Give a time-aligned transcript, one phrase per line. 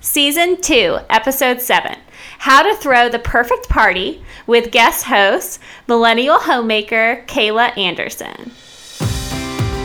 [0.00, 1.96] Season 2, Episode 7
[2.38, 8.52] How to Throw the Perfect Party with guest host, Millennial Homemaker Kayla Anderson.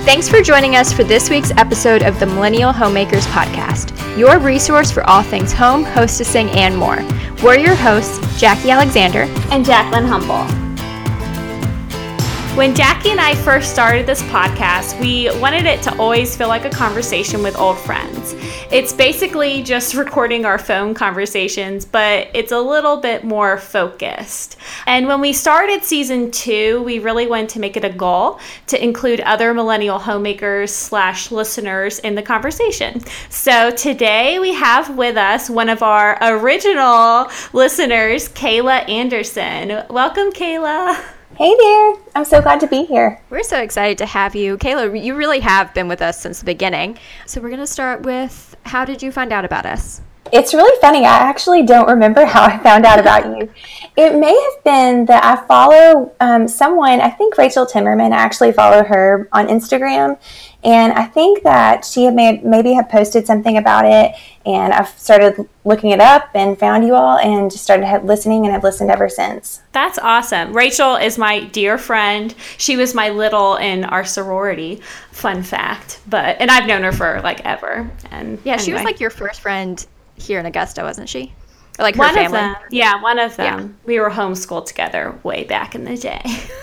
[0.05, 4.91] Thanks for joining us for this week's episode of the Millennial Homemakers Podcast, your resource
[4.91, 6.97] for all things home, hostessing, and more.
[7.43, 10.62] We're your hosts, Jackie Alexander and Jaclyn Humble.
[12.55, 16.65] When Jackie and I first started this podcast, we wanted it to always feel like
[16.65, 18.35] a conversation with old friends.
[18.71, 24.57] It's basically just recording our phone conversations, but it's a little bit more focused.
[24.85, 28.81] And when we started season two, we really wanted to make it a goal to
[28.81, 33.01] include other millennial homemakers slash listeners in the conversation.
[33.29, 39.87] So today we have with us one of our original listeners, Kayla Anderson.
[39.89, 41.03] Welcome, Kayla.
[41.35, 41.95] Hey there.
[42.13, 43.19] I'm so glad to be here.
[43.31, 44.55] We're so excited to have you.
[44.55, 46.99] Kayla, you really have been with us since the beginning.
[47.25, 50.01] So we're going to start with how did you find out about us?
[50.31, 51.05] It's really funny.
[51.05, 53.51] I actually don't remember how I found out about you.
[53.97, 58.51] It may have been that I follow um, someone, I think Rachel Timmerman, I actually
[58.51, 60.19] follow her on Instagram.
[60.63, 64.15] And I think that she had may, maybe had posted something about it.
[64.45, 68.53] And I've started looking it up and found you all and just started listening and
[68.53, 69.61] have listened ever since.
[69.73, 70.53] That's awesome.
[70.53, 72.33] Rachel is my dear friend.
[72.57, 74.81] She was my little in our sorority.
[75.11, 75.99] Fun fact.
[76.07, 77.89] But, and I've known her for like ever.
[78.11, 78.65] And yeah, anyway.
[78.65, 81.33] she was like your first friend here in Augusta, wasn't she?
[81.79, 82.37] Or like one her family.
[82.37, 82.55] Of them.
[82.71, 83.59] Yeah, one of them.
[83.59, 83.67] Yeah.
[83.85, 86.21] We were homeschooled together way back in the day.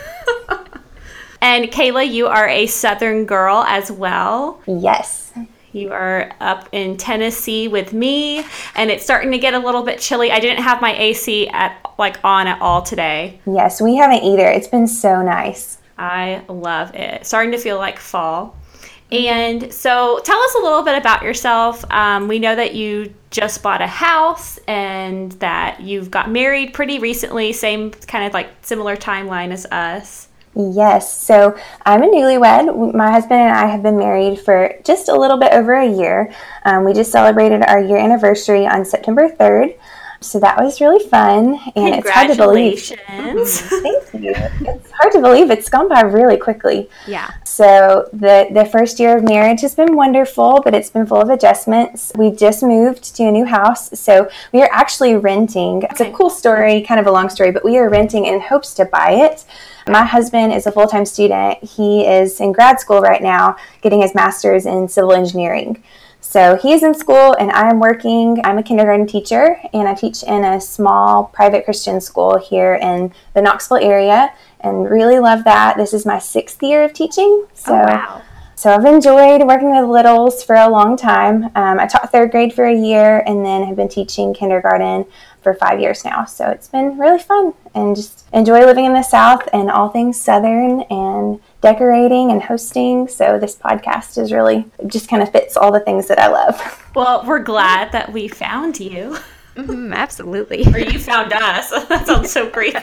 [1.40, 4.60] and Kayla, you are a Southern girl as well.
[4.66, 5.32] Yes.
[5.72, 10.00] You are up in Tennessee with me, and it's starting to get a little bit
[10.00, 10.32] chilly.
[10.32, 13.38] I didn't have my AC at like on at all today.
[13.46, 14.46] Yes, we haven't either.
[14.46, 15.78] It's been so nice.
[15.96, 17.24] I love it.
[17.24, 18.56] Starting to feel like fall.
[19.12, 21.84] And so, tell us a little bit about yourself.
[21.90, 26.98] Um, we know that you just bought a house and that you've got married pretty
[26.98, 30.28] recently, same kind of like similar timeline as us.
[30.54, 31.16] Yes.
[31.20, 32.94] So I'm a newlywed.
[32.94, 36.34] My husband and I have been married for just a little bit over a year.
[36.64, 39.78] Um, we just celebrated our year anniversary on September 3rd.
[40.22, 42.78] So that was really fun, and it's hard to believe.
[43.08, 44.34] Thank you.
[44.36, 46.90] It's hard to believe it's gone by really quickly.
[47.06, 47.30] Yeah.
[47.44, 51.30] So the the first year of marriage has been wonderful, but it's been full of
[51.30, 52.12] adjustments.
[52.16, 55.84] We just moved to a new house, so we are actually renting.
[55.90, 58.74] It's a cool story, kind of a long story, but we are renting in hopes
[58.74, 59.46] to buy it.
[59.88, 61.64] My husband is a full time student.
[61.64, 65.82] He is in grad school right now, getting his master's in civil engineering.
[66.20, 68.40] So he's in school and I'm working.
[68.44, 73.12] I'm a kindergarten teacher and I teach in a small private Christian school here in
[73.34, 75.76] the Knoxville area and really love that.
[75.76, 77.46] This is my sixth year of teaching.
[77.54, 78.22] So, oh, wow.
[78.54, 81.44] so I've enjoyed working with littles for a long time.
[81.56, 85.06] Um, I taught third grade for a year and then have been teaching kindergarten
[85.42, 86.26] for five years now.
[86.26, 90.20] So it's been really fun and just enjoy living in the South and all things
[90.20, 93.08] Southern and decorating and hosting.
[93.08, 96.76] So this podcast is really just kind of fits all the things that I love.
[96.92, 99.16] Well, we're glad that we found you.
[99.54, 100.64] Mm-hmm, absolutely.
[100.74, 101.70] or you found us.
[101.88, 102.74] that sounds so great.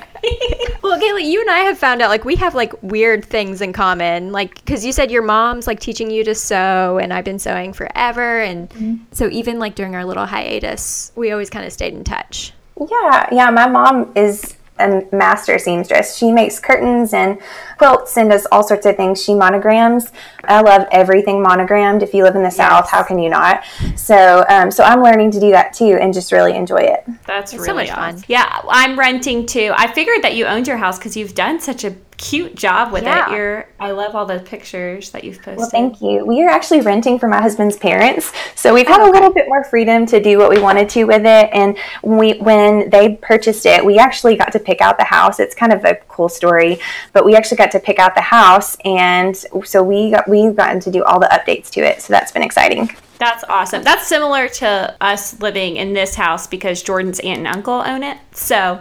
[0.81, 3.73] well, Kaylee, you and I have found out like we have like weird things in
[3.73, 4.31] common.
[4.31, 7.73] Like, because you said your mom's like teaching you to sew, and I've been sewing
[7.73, 8.39] forever.
[8.39, 8.95] And mm-hmm.
[9.11, 12.53] so even like during our little hiatus, we always kind of stayed in touch.
[12.79, 13.49] Yeah, yeah.
[13.49, 16.17] My mom is a master seamstress.
[16.17, 17.39] She makes curtains and
[17.77, 19.23] quilts and does all sorts of things.
[19.23, 20.11] She monograms.
[20.43, 22.03] I love everything monogrammed.
[22.03, 22.57] If you live in the yes.
[22.57, 23.63] South, how can you not?
[23.95, 27.03] So, um, so I'm learning to do that too, and just really enjoy it.
[27.25, 28.19] That's it's really so awesome.
[28.19, 28.25] fun.
[28.27, 29.73] Yeah, I'm renting too.
[29.75, 33.03] I figured that you owned your house because you've done such a cute job with
[33.03, 33.31] yeah.
[33.31, 33.35] it.
[33.35, 35.57] You're I love all the pictures that you've posted.
[35.57, 36.25] Well, thank you.
[36.25, 39.11] We are actually renting for my husband's parents, so we've had oh, okay.
[39.11, 41.49] a little bit more freedom to do what we wanted to with it.
[41.53, 45.39] And we when they purchased it, we actually got to pick out the house.
[45.39, 46.79] It's kind of a cool story,
[47.13, 50.81] but we actually got to pick out the house, and so we got we've gotten
[50.81, 52.01] to do all the updates to it.
[52.01, 52.89] So that's been exciting.
[53.17, 53.81] That's awesome.
[53.81, 58.17] That's similar to us living in this house because Jordan's aunt and uncle own it.
[58.33, 58.79] So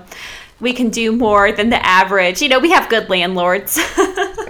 [0.60, 2.42] we can do more than the average.
[2.42, 3.78] You know, we have good landlords.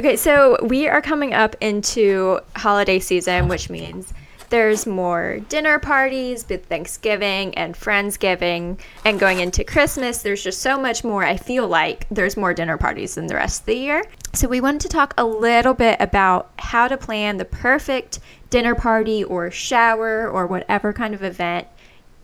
[0.00, 4.12] okay, so we are coming up into holiday season, which means
[4.52, 10.20] there's more dinner parties with Thanksgiving and Friendsgiving and going into Christmas.
[10.20, 11.24] There's just so much more.
[11.24, 14.04] I feel like there's more dinner parties than the rest of the year.
[14.34, 18.20] So, we wanted to talk a little bit about how to plan the perfect
[18.50, 21.66] dinner party or shower or whatever kind of event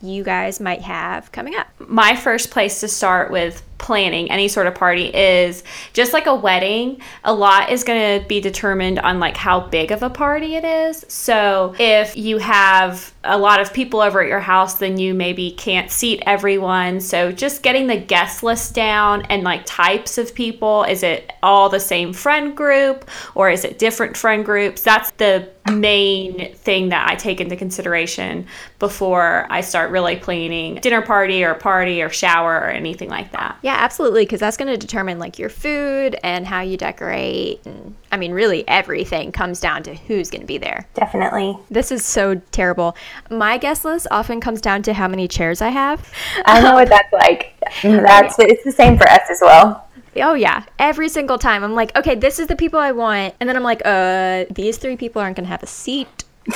[0.03, 1.69] you guys might have coming up.
[1.79, 6.35] My first place to start with planning any sort of party is just like a
[6.35, 10.57] wedding a lot is going to be determined on like how big of a party
[10.57, 11.05] it is.
[11.09, 15.53] So if you have a lot of people over at your house then you maybe
[15.53, 17.01] can't seat everyone.
[17.01, 20.85] So just getting the guest list down and like types of people.
[20.85, 24.83] Is it all the same friend group or is it different friend groups?
[24.83, 28.47] That's the main thing that I take into consideration
[28.79, 33.59] before I start really planning dinner party or party or shower or anything like that.
[33.69, 37.61] Yeah, absolutely, because that's going to determine like your food and how you decorate.
[37.67, 40.88] And I mean, really, everything comes down to who's going to be there.
[40.94, 41.55] Definitely.
[41.70, 42.97] This is so terrible.
[43.29, 46.11] My guest list often comes down to how many chairs I have.
[46.47, 47.53] I don't know what that's like.
[47.82, 49.87] That's it's the same for us as well.
[50.17, 53.47] Oh yeah, every single time I'm like, okay, this is the people I want, and
[53.47, 56.25] then I'm like, uh, these three people aren't gonna have a seat.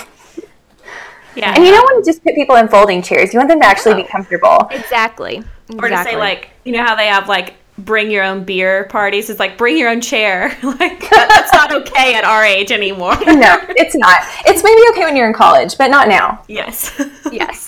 [1.34, 1.54] Yeah.
[1.54, 3.32] And you don't want to just put people in folding chairs.
[3.32, 4.68] You want them to actually be comfortable.
[4.70, 5.42] Exactly.
[5.78, 9.30] or to say like, you know how they have like bring your own beer parties
[9.30, 13.14] it's like bring your own chair like that, that's not okay at our age anymore
[13.26, 14.20] No, it's not.
[14.44, 16.42] It's maybe okay when you're in college, but not now.
[16.48, 16.92] yes
[17.32, 17.66] yes.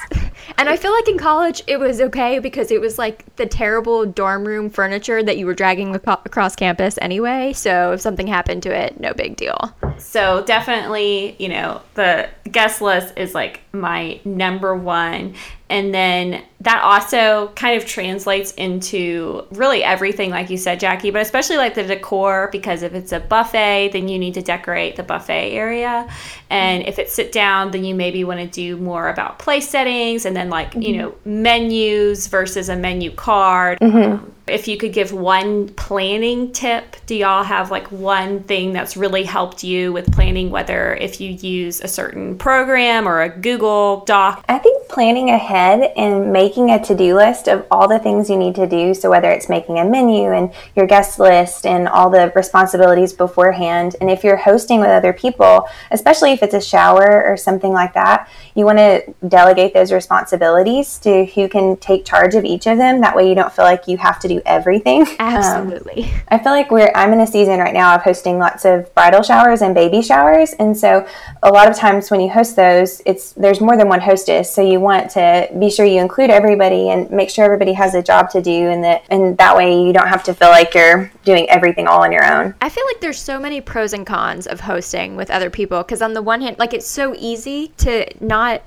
[0.56, 4.06] And I feel like in college it was okay because it was like the terrible
[4.06, 7.52] dorm room furniture that you were dragging aco- across campus anyway.
[7.52, 9.74] So if something happened to it, no big deal.
[9.98, 15.34] So definitely, you know, the guest list is like my number one.
[15.74, 21.20] And then that also kind of translates into really everything, like you said, Jackie, but
[21.20, 25.02] especially like the decor, because if it's a buffet, then you need to decorate the
[25.02, 26.08] buffet area.
[26.48, 30.24] And if it's sit down, then you maybe want to do more about place settings
[30.24, 33.78] and then like, you know, menus versus a menu card.
[33.82, 38.96] Um, if you could give one planning tip, do y'all have like one thing that's
[38.96, 44.04] really helped you with planning, whether if you use a certain program or a Google
[44.04, 44.44] Doc?
[44.48, 48.36] I think planning ahead and making a to do list of all the things you
[48.36, 48.92] need to do.
[48.92, 53.96] So, whether it's making a menu and your guest list and all the responsibilities beforehand,
[54.00, 57.94] and if you're hosting with other people, especially if it's a shower or something like
[57.94, 62.76] that, you want to delegate those responsibilities to who can take charge of each of
[62.76, 63.00] them.
[63.00, 65.06] That way, you don't feel like you have to do everything.
[65.24, 66.12] Um, Absolutely.
[66.28, 69.22] I feel like we're I'm in a season right now of hosting lots of bridal
[69.22, 71.06] showers and baby showers and so
[71.42, 74.60] a lot of times when you host those it's there's more than one hostess so
[74.60, 78.28] you want to be sure you include everybody and make sure everybody has a job
[78.30, 81.48] to do and that and that way you don't have to feel like you're doing
[81.48, 82.54] everything all on your own.
[82.60, 86.02] I feel like there's so many pros and cons of hosting with other people because
[86.02, 88.62] on the one hand, like it's so easy to not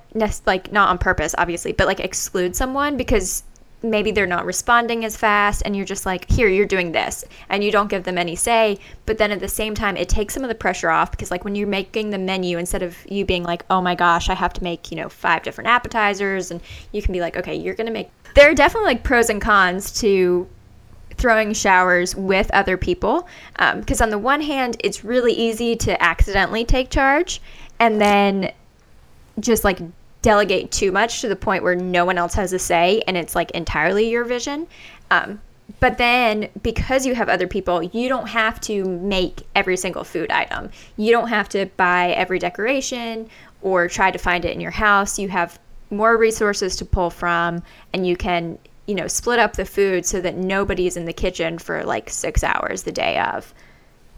[0.46, 3.44] like not on purpose, obviously, but like exclude someone because
[3.84, 7.64] maybe they're not responding as fast and you're just like here you're doing this and
[7.64, 8.80] you don't give them any say.
[9.06, 11.44] But then at the same time it takes some of the pressure off because like
[11.44, 14.54] when you're making the menu instead of you being like oh my gosh i have
[14.54, 17.92] to make you know five different appetizers and you can be like okay you're gonna
[17.92, 20.48] make there are definitely like pros and cons to
[21.12, 23.28] throwing showers with other people
[23.58, 27.42] um, because on the one hand it's really easy to accidentally take charge
[27.80, 28.52] and then
[29.40, 29.80] just like
[30.28, 33.34] delegate too much to the point where no one else has a say and it's
[33.34, 34.68] like entirely your vision.
[35.10, 35.40] Um,
[35.80, 40.30] but then because you have other people you don't have to make every single food
[40.30, 40.70] item.
[40.98, 43.30] You don't have to buy every decoration
[43.62, 45.18] or try to find it in your house.
[45.18, 45.58] You have
[45.92, 47.64] more resources to pull from
[47.94, 51.58] and you can you know split up the food so that nobody's in the kitchen
[51.58, 53.54] for like six hours the day of.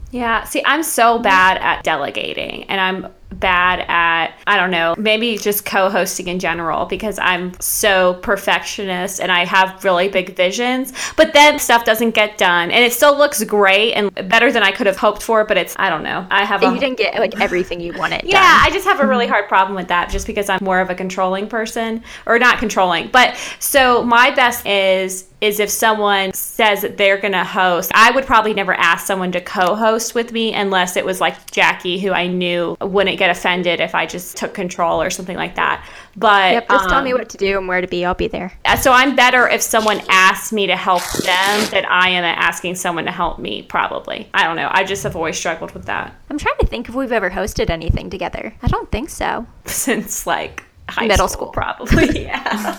[0.09, 5.37] Yeah, see, I'm so bad at delegating and I'm bad at, I don't know, maybe
[5.37, 10.93] just co hosting in general because I'm so perfectionist and I have really big visions.
[11.15, 14.71] But then stuff doesn't get done and it still looks great and better than I
[14.71, 16.25] could have hoped for, but it's, I don't know.
[16.29, 16.73] I have a.
[16.73, 18.61] you didn't get like everything you wanted Yeah, done.
[18.63, 20.95] I just have a really hard problem with that just because I'm more of a
[20.95, 23.09] controlling person or not controlling.
[23.09, 27.91] But so my best is is if someone says that they're going to host.
[27.93, 31.99] I would probably never ask someone to co-host with me unless it was like Jackie
[31.99, 35.85] who I knew wouldn't get offended if I just took control or something like that.
[36.17, 38.03] But Yep, just tell me um, what to do and where to be.
[38.05, 38.51] I'll be there.
[38.81, 42.75] so I'm better if someone asks me to help them than I am at asking
[42.75, 44.27] someone to help me probably.
[44.33, 44.69] I don't know.
[44.71, 47.69] I just have always struggled with that I'm trying to think if we've ever hosted
[47.69, 48.53] anything together.
[48.63, 49.45] I don't think so.
[49.65, 51.53] since like high Middle school, school.
[51.53, 52.23] probably.
[52.29, 52.77] Yeah.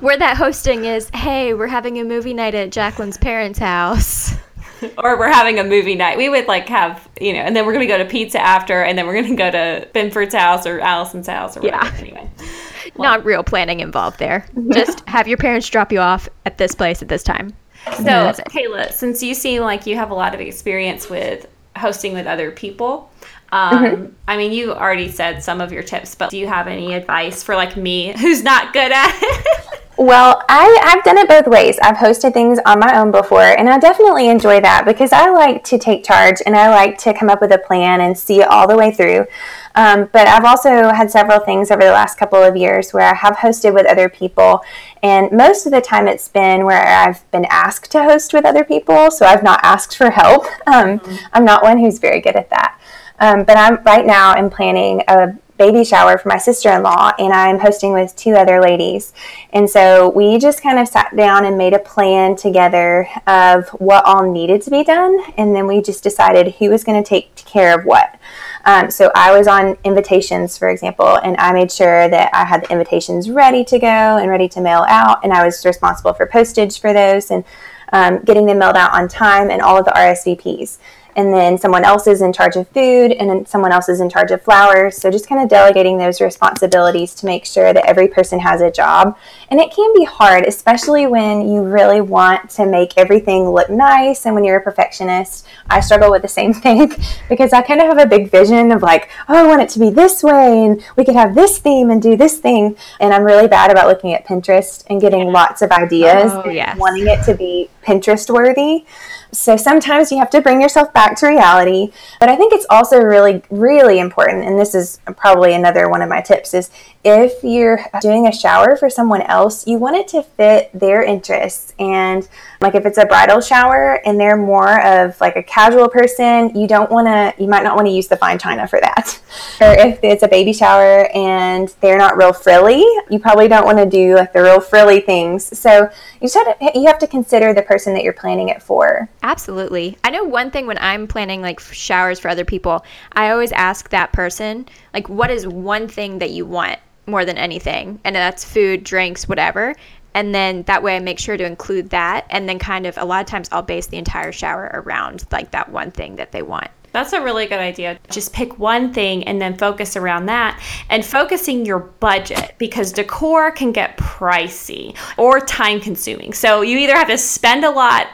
[0.00, 4.32] Where that hosting is, hey, we're having a movie night at Jaclyn's parents' house.
[4.98, 6.18] or we're having a movie night.
[6.18, 8.96] We would like have, you know, and then we're gonna go to pizza after, and
[8.96, 11.86] then we're gonna go to Benford's house or Allison's house or whatever.
[11.86, 12.00] Yeah.
[12.00, 12.30] Anyway,
[12.98, 14.46] Not real planning involved there.
[14.72, 17.52] Just have your parents drop you off at this place at this time.
[17.96, 18.32] so.
[18.48, 22.50] Kayla, since you seem like you have a lot of experience with hosting with other
[22.50, 23.10] people,
[23.52, 26.94] um, I mean, you already said some of your tips, but do you have any
[26.94, 29.75] advice for like me who's not good at it?
[29.98, 31.78] Well, I, I've done it both ways.
[31.82, 35.64] I've hosted things on my own before, and I definitely enjoy that because I like
[35.64, 38.48] to take charge and I like to come up with a plan and see it
[38.48, 39.26] all the way through.
[39.74, 43.14] Um, but I've also had several things over the last couple of years where I
[43.14, 44.62] have hosted with other people,
[45.02, 48.64] and most of the time it's been where I've been asked to host with other
[48.64, 50.46] people, so I've not asked for help.
[50.66, 51.16] Um, mm-hmm.
[51.32, 52.80] I'm not one who's very good at that.
[53.20, 57.12] Um, but I'm right now I'm planning a baby shower for my sister in law,
[57.18, 59.12] and I'm hosting with two other ladies.
[59.52, 64.04] And so we just kind of sat down and made a plan together of what
[64.04, 67.34] all needed to be done, and then we just decided who was going to take
[67.36, 68.18] care of what.
[68.64, 72.64] Um, so I was on invitations, for example, and I made sure that I had
[72.64, 76.26] the invitations ready to go and ready to mail out, and I was responsible for
[76.26, 77.44] postage for those and
[77.92, 80.78] um, getting them mailed out on time and all of the RSVPs
[81.16, 84.10] and then someone else is in charge of food and then someone else is in
[84.10, 84.98] charge of flowers.
[84.98, 88.70] So just kind of delegating those responsibilities to make sure that every person has a
[88.70, 89.16] job.
[89.50, 94.26] And it can be hard especially when you really want to make everything look nice
[94.26, 95.46] and when you're a perfectionist.
[95.70, 96.92] I struggle with the same thing
[97.28, 99.78] because i kind of have a big vision of like oh i want it to
[99.78, 102.76] be this way and we could have this theme and do this thing.
[103.00, 106.76] And i'm really bad about looking at pinterest and getting lots of ideas oh, yes.
[106.78, 108.84] wanting it to be pinterest worthy
[109.32, 111.92] so sometimes you have to bring yourself back to reality.
[112.20, 116.08] But I think it's also really, really important, and this is probably another one of
[116.08, 116.70] my tips, is
[117.04, 121.74] if you're doing a shower for someone else, you want it to fit their interests.
[121.78, 122.28] And
[122.60, 126.66] like if it's a bridal shower and they're more of like a casual person, you
[126.66, 129.20] don't want to, you might not want to use the fine china for that.
[129.60, 133.78] or if it's a baby shower and they're not real frilly, you probably don't want
[133.78, 135.58] to do like the real frilly things.
[135.58, 136.28] So you
[136.74, 139.08] you have to consider the person that you're planning it for.
[139.22, 139.98] Absolutely.
[140.04, 143.90] I know one thing when I'm planning like showers for other people, I always ask
[143.90, 148.00] that person, like, what is one thing that you want more than anything?
[148.04, 149.74] And that's food, drinks, whatever.
[150.16, 152.26] And then that way I make sure to include that.
[152.30, 155.50] And then kind of a lot of times I'll base the entire shower around like
[155.50, 156.70] that one thing that they want.
[156.92, 157.98] That's a really good idea.
[158.10, 160.58] Just pick one thing and then focus around that
[160.88, 166.32] and focusing your budget because decor can get pricey or time consuming.
[166.32, 168.06] So you either have to spend a lot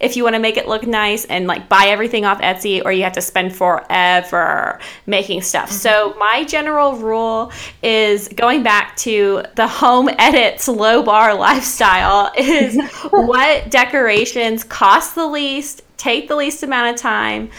[0.00, 2.92] if you want to make it look nice and like buy everything off Etsy or
[2.92, 5.68] you have to spend forever making stuff.
[5.68, 5.78] Mm-hmm.
[5.78, 12.78] So my general rule is going back to the home edits low bar lifestyle is
[13.10, 17.50] what decorations cost the least take the least amount of time,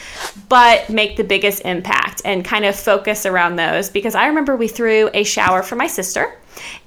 [0.47, 3.89] but make the biggest impact and kind of focus around those.
[3.89, 6.37] Because I remember we threw a shower for my sister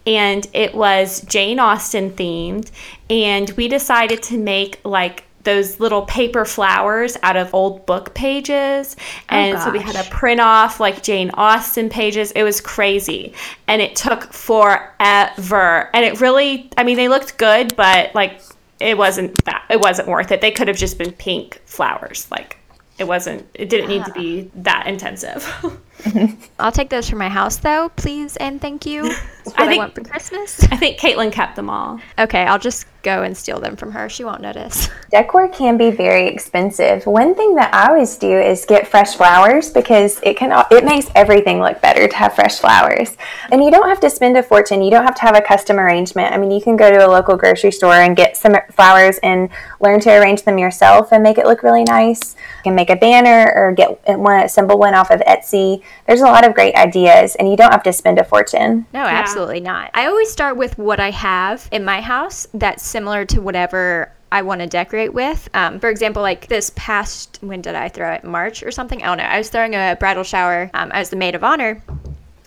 [0.07, 2.71] and it was Jane Austen themed.
[3.11, 8.97] And we decided to make like those little paper flowers out of old book pages.
[8.99, 12.33] Oh, and oh so we had a print off like Jane Austen pages.
[12.33, 13.35] It was crazy.
[13.67, 15.91] And it took forever.
[15.93, 18.41] And it really, I mean, they looked good, but like
[18.81, 20.41] it wasn't that, it wasn't worth it.
[20.41, 22.29] They could have just been pink flowers.
[22.31, 22.59] Like
[22.99, 24.61] it wasn't, it didn't need to be ah.
[24.63, 25.49] that intensive.
[26.59, 29.03] I'll take those for my house, though, please and thank you.
[29.45, 30.63] That's what I, think, I want for Christmas.
[30.65, 32.01] I think Caitlin kept them all.
[32.19, 34.09] Okay, I'll just go and steal them from her.
[34.09, 34.89] She won't notice.
[35.11, 37.07] Decor can be very expensive.
[37.07, 41.11] One thing that I always do is get fresh flowers because it can it makes
[41.15, 43.17] everything look better to have fresh flowers.
[43.51, 44.83] And you don't have to spend a fortune.
[44.83, 46.33] You don't have to have a custom arrangement.
[46.33, 49.49] I mean, you can go to a local grocery store and get some flowers and
[49.81, 52.35] learn to arrange them yourself and make it look really nice.
[52.35, 55.83] You can make a banner or get one a simple one off of Etsy.
[56.07, 58.87] There's a lot of great ideas and you don't have to spend a fortune.
[58.93, 59.73] No, absolutely yeah.
[59.73, 59.91] not.
[59.95, 64.43] I always start with what I have in my house that's similar to whatever I
[64.43, 65.49] want to decorate with.
[65.53, 68.25] Um, for example, like this past, when did I throw it?
[68.25, 69.03] March or something?
[69.03, 69.25] I don't know.
[69.25, 70.71] I was throwing a bridal shower.
[70.73, 71.83] Um, I was the maid of honor,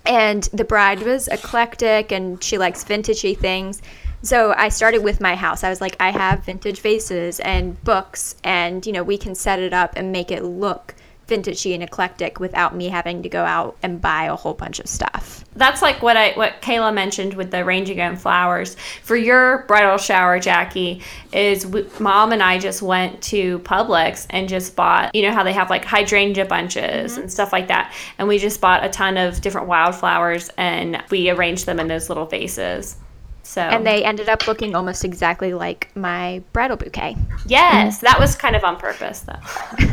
[0.06, 3.82] and the bride was eclectic and she likes vintagey things.
[4.22, 5.64] So I started with my house.
[5.64, 9.60] I was like, I have vintage vases and books, and you know, we can set
[9.60, 10.95] it up and make it look
[11.28, 14.88] vintagey and eclectic without me having to go out and buy a whole bunch of
[14.88, 15.44] stuff.
[15.56, 18.76] That's like what I what Kayla mentioned with the arranging and flowers.
[19.02, 21.02] For your bridal shower, Jackie,
[21.32, 25.44] is we, mom and I just went to Publix and just bought, you know how
[25.44, 27.22] they have like hydrangea bunches mm-hmm.
[27.22, 27.94] and stuff like that.
[28.18, 32.10] And we just bought a ton of different wildflowers and we arranged them in those
[32.10, 32.98] little vases.
[33.42, 37.16] So And they ended up looking almost exactly like my bridal bouquet.
[37.46, 39.40] Yes, that was kind of on purpose though.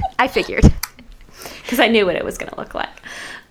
[0.19, 0.73] I figured
[1.65, 2.91] because I knew what it was going to look like.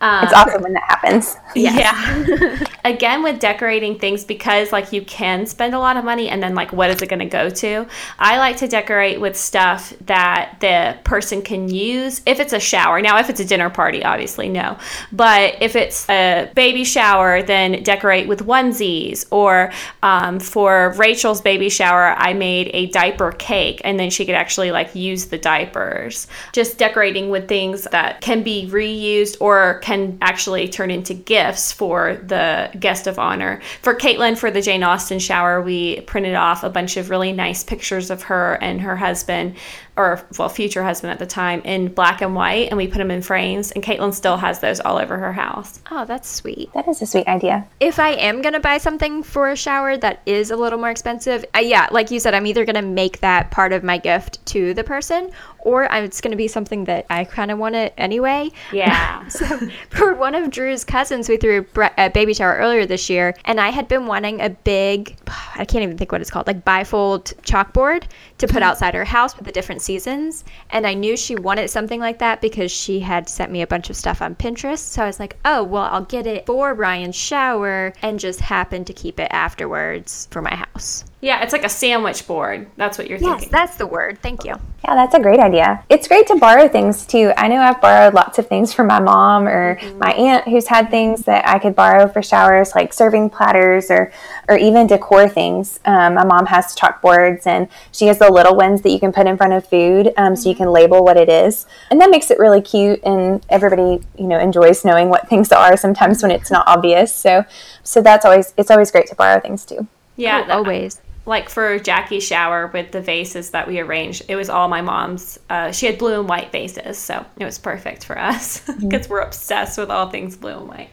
[0.01, 1.37] Um, it's awesome when that happens.
[1.55, 2.63] Yeah.
[2.85, 6.55] Again, with decorating things, because like you can spend a lot of money and then
[6.55, 7.85] like what is it going to go to?
[8.17, 12.99] I like to decorate with stuff that the person can use if it's a shower.
[13.01, 14.77] Now, if it's a dinner party, obviously no.
[15.11, 19.25] But if it's a baby shower, then decorate with onesies.
[19.29, 24.35] Or um, for Rachel's baby shower, I made a diaper cake and then she could
[24.35, 26.25] actually like use the diapers.
[26.53, 29.90] Just decorating with things that can be reused or can
[30.21, 33.61] actually turn into gifts for the guest of honor.
[33.81, 37.63] For Caitlin, for the Jane Austen shower, we printed off a bunch of really nice
[37.63, 39.55] pictures of her and her husband
[40.01, 43.11] or well, future husband at the time, in black and white, and we put them
[43.11, 43.71] in frames.
[43.71, 45.79] And Caitlin still has those all over her house.
[45.91, 46.71] Oh, that's sweet.
[46.73, 47.67] That is a sweet idea.
[47.79, 51.45] If I am gonna buy something for a shower that is a little more expensive,
[51.55, 54.73] uh, yeah, like you said, I'm either gonna make that part of my gift to
[54.73, 55.31] the person,
[55.63, 58.51] or it's going to be something that I kind of want it anyway.
[58.71, 59.27] Yeah.
[59.27, 59.45] so
[59.89, 61.65] for one of Drew's cousins, we threw
[61.97, 65.15] a baby shower earlier this year, and I had been wanting a big,
[65.55, 68.03] I can't even think what it's called, like bifold chalkboard
[68.39, 70.45] to put outside her house with the different seasons.
[70.69, 73.89] And I knew she wanted something like that because she had sent me a bunch
[73.89, 74.79] of stuff on Pinterest.
[74.79, 78.85] So I was like, oh, well, I'll get it for Ryan's shower and just happen
[78.85, 81.03] to keep it afterwards for my house.
[81.21, 82.65] Yeah, it's like a sandwich board.
[82.77, 83.49] That's what you're yes, thinking.
[83.51, 84.17] that's the word.
[84.23, 84.55] Thank you.
[84.83, 85.83] Yeah, that's a great idea.
[85.87, 87.31] It's great to borrow things too.
[87.37, 89.99] I know I've borrowed lots of things from my mom or mm-hmm.
[89.99, 94.11] my aunt who's had things that I could borrow for showers, like serving platters or
[94.49, 95.79] or even decor things.
[95.85, 99.27] Um, my mom has chalkboards and she has the little ones that you can put
[99.27, 102.31] in front of food, um, so you can label what it is, and that makes
[102.31, 102.99] it really cute.
[103.03, 105.77] And everybody, you know, enjoys knowing what things are.
[105.77, 107.45] Sometimes when it's not obvious, so
[107.83, 109.87] so that's always it's always great to borrow things too.
[110.15, 114.49] Yeah, oh, always like for Jackie's shower with the vases that we arranged, it was
[114.49, 115.39] all my mom's.
[115.49, 119.11] Uh, she had blue and white vases, so it was perfect for us because mm-hmm.
[119.11, 120.89] we're obsessed with all things blue and white.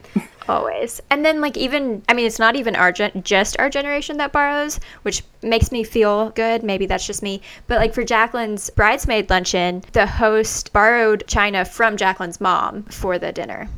[0.49, 1.03] Always.
[1.11, 4.33] And then, like, even, I mean, it's not even our gen- just our generation that
[4.33, 6.63] borrows, which makes me feel good.
[6.63, 7.43] Maybe that's just me.
[7.67, 13.31] But, like, for Jaclyn's bridesmaid luncheon, the host borrowed china from Jaclyn's mom for the
[13.31, 13.69] dinner.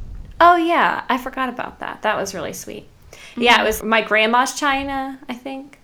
[0.40, 1.02] Oh, yeah.
[1.09, 2.02] I forgot about that.
[2.02, 2.87] That was really sweet.
[3.11, 3.42] Mm-hmm.
[3.42, 5.79] Yeah, it was my grandma's china, I think.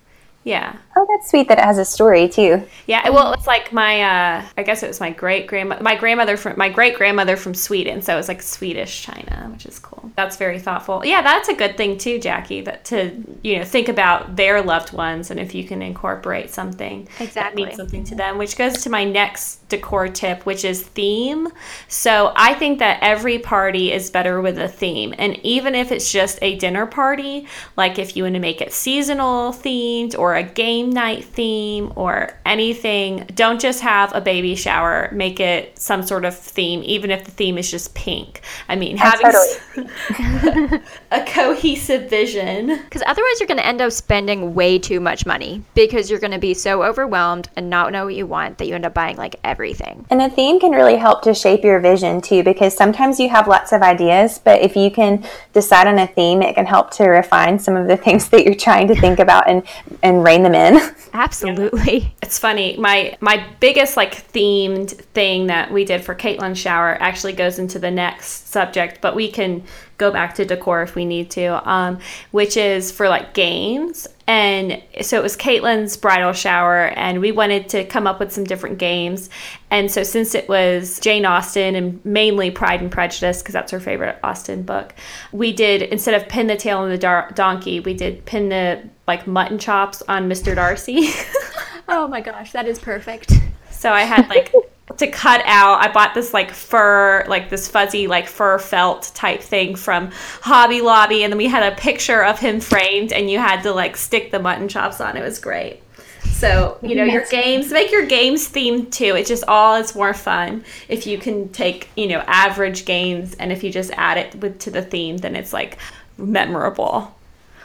[0.47, 0.77] Yeah.
[0.99, 2.67] Oh, that's sweet that it has a story too.
[2.87, 3.11] Yeah.
[3.11, 6.57] Well, it's like my, uh, I guess it was my great grandma, my grandmother from
[6.57, 8.01] my great grandmother from Sweden.
[8.01, 10.11] So it was like Swedish china, which is cool.
[10.17, 11.05] That's very thoughtful.
[11.05, 12.63] Yeah, that's a good thing too, Jackie.
[12.63, 13.13] That to
[13.43, 17.55] you know think about their loved ones and if you can incorporate something exactly that
[17.55, 21.49] means something to them, which goes to my next decor tip, which is theme.
[21.89, 26.11] So I think that every party is better with a theme, and even if it's
[26.11, 30.43] just a dinner party, like if you want to make it seasonal themed or a
[30.43, 35.11] game night theme or anything, don't just have a baby shower.
[35.13, 38.43] Make it some sort of theme, even if the theme is just pink.
[38.69, 40.81] I mean, having totally.
[41.11, 42.67] a cohesive vision.
[42.67, 46.33] Because otherwise, you're going to end up spending way too much money because you're going
[46.33, 49.17] to be so overwhelmed and not know what you want that you end up buying
[49.17, 50.07] like everything.
[50.11, 53.49] And a theme can really help to shape your vision too, because sometimes you have
[53.49, 57.05] lots of ideas, but if you can decide on a theme, it can help to
[57.05, 59.63] refine some of the things that you're trying to think about and
[60.03, 60.76] and rein them in.
[61.13, 61.99] Absolutely.
[61.99, 62.09] Yeah.
[62.23, 62.77] It's funny.
[62.77, 67.79] My my biggest like themed thing that we did for Caitlin's shower actually goes into
[67.79, 69.63] the next subject, but we can
[69.99, 71.99] go back to decor if we need to, um,
[72.33, 74.07] which is for like games.
[74.29, 78.43] And so it was Caitlin's bridal shower, and we wanted to come up with some
[78.43, 79.31] different games.
[79.71, 83.79] And so, since it was Jane Austen and mainly Pride and Prejudice, because that's her
[83.79, 84.95] favorite Austen book,
[85.31, 88.83] we did instead of pin the tail on the dar- donkey, we did pin the
[89.07, 90.57] like mutton chops on Mr.
[90.57, 91.11] Darcy.
[91.89, 93.33] oh my gosh, that is perfect.
[93.71, 94.53] So I had like
[94.97, 95.85] to cut out.
[95.85, 100.81] I bought this like fur like this fuzzy like fur felt type thing from hobby
[100.81, 103.97] lobby and then we had a picture of him framed and you had to like
[103.97, 105.17] stick the mutton chops on.
[105.17, 105.83] It was great.
[106.23, 109.17] So you know your games make your games themed too.
[109.17, 113.51] It's just all it's more fun if you can take you know average games and
[113.51, 115.79] if you just add it with to the theme then it's like
[116.17, 117.13] memorable.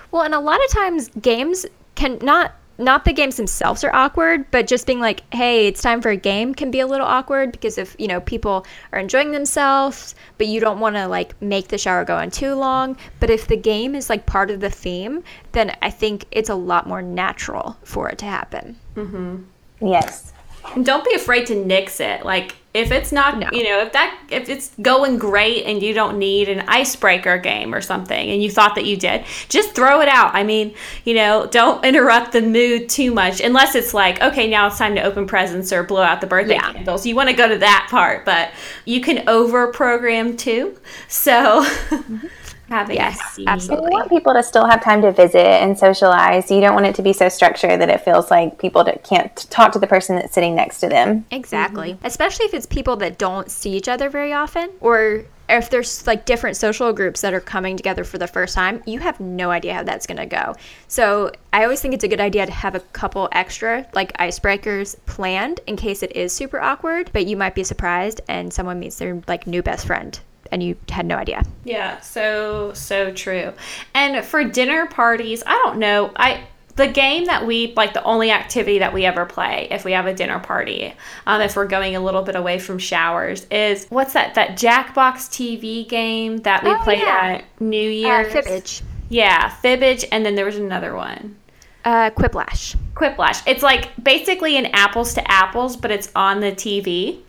[0.09, 4.49] Well and a lot of times games can not not the games themselves are awkward,
[4.51, 7.51] but just being like, hey, it's time for a game can be a little awkward
[7.51, 11.67] because if, you know, people are enjoying themselves, but you don't want to like make
[11.67, 12.97] the shower go on too long.
[13.19, 16.55] But if the game is like part of the theme, then I think it's a
[16.55, 18.77] lot more natural for it to happen.
[18.95, 19.43] Mm-hmm.
[19.81, 20.30] Yes.
[20.75, 22.23] And don't be afraid to nix it.
[22.25, 23.49] Like if it's not, No.
[23.51, 27.75] you know, if that if it's going great and you don't need an icebreaker game
[27.75, 30.33] or something and you thought that you did, just throw it out.
[30.33, 34.67] I mean, you know, don't interrupt the mood too much unless it's like, okay, now
[34.67, 36.71] it's time to open presents or blow out the birthday Yeah.
[36.71, 37.05] candles.
[37.05, 38.51] You want to go to that part, but
[38.85, 40.77] you can over program too.
[41.09, 42.27] So mm-hmm.
[42.71, 43.91] Having Yes, absolutely.
[43.91, 46.49] You want people to still have time to visit and socialize.
[46.49, 49.71] You don't want it to be so structured that it feels like people can't talk
[49.73, 51.25] to the person that's sitting next to them.
[51.31, 51.93] Exactly.
[51.93, 52.05] Mm-hmm.
[52.05, 56.25] Especially if it's people that don't see each other very often or if there's like
[56.25, 59.73] different social groups that are coming together for the first time, you have no idea
[59.73, 60.55] how that's going to go.
[60.87, 64.95] So, I always think it's a good idea to have a couple extra like icebreakers
[65.05, 68.97] planned in case it is super awkward, but you might be surprised and someone meets
[68.97, 70.17] their like new best friend
[70.51, 71.43] and you had no idea.
[71.63, 73.53] Yeah, so so true.
[73.93, 76.11] And for dinner parties, I don't know.
[76.15, 76.43] I
[76.77, 80.05] the game that we like the only activity that we ever play if we have
[80.05, 80.93] a dinner party,
[81.27, 85.29] um, if we're going a little bit away from showers, is what's that that Jackbox
[85.29, 87.39] TV game that we Oh, played yeah.
[87.39, 88.33] at New Uh, Year's?
[88.33, 88.81] Fibbage.
[89.09, 91.35] Yeah, Fibbage, and then there was another one.
[91.83, 92.75] Uh, Quiplash.
[92.93, 93.41] Quiplash.
[93.47, 97.19] It's like basically an apples to apples, but it's on the TV.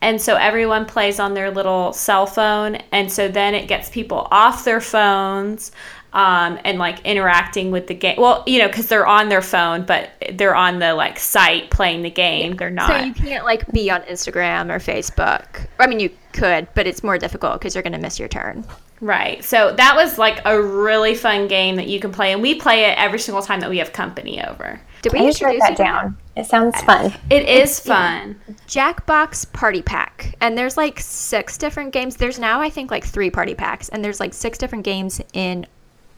[0.00, 2.76] And so everyone plays on their little cell phone.
[2.92, 5.72] And so then it gets people off their phones
[6.12, 8.16] um, and like interacting with the game.
[8.18, 12.02] Well, you know, because they're on their phone, but they're on the like site playing
[12.02, 12.56] the game.
[12.56, 12.88] They're not.
[12.88, 15.66] So you can't like be on Instagram or Facebook.
[15.78, 18.64] I mean, you could, but it's more difficult because you're going to miss your turn.
[19.00, 19.44] Right.
[19.44, 22.32] So that was like a really fun game that you can play.
[22.32, 24.80] And we play it every single time that we have company over.
[25.02, 26.16] Did we I introduce that down.
[26.36, 27.14] It sounds fun.
[27.30, 28.40] It is fun.
[28.66, 30.34] Jackbox Party Pack.
[30.40, 32.16] And there's like six different games.
[32.16, 33.88] There's now, I think, like three party packs.
[33.88, 35.66] And there's like six different games in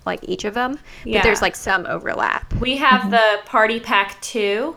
[0.06, 0.78] like each of them.
[1.04, 1.22] But Yeah.
[1.22, 2.52] there's like some overlap.
[2.54, 4.74] We have the Party Pack 2,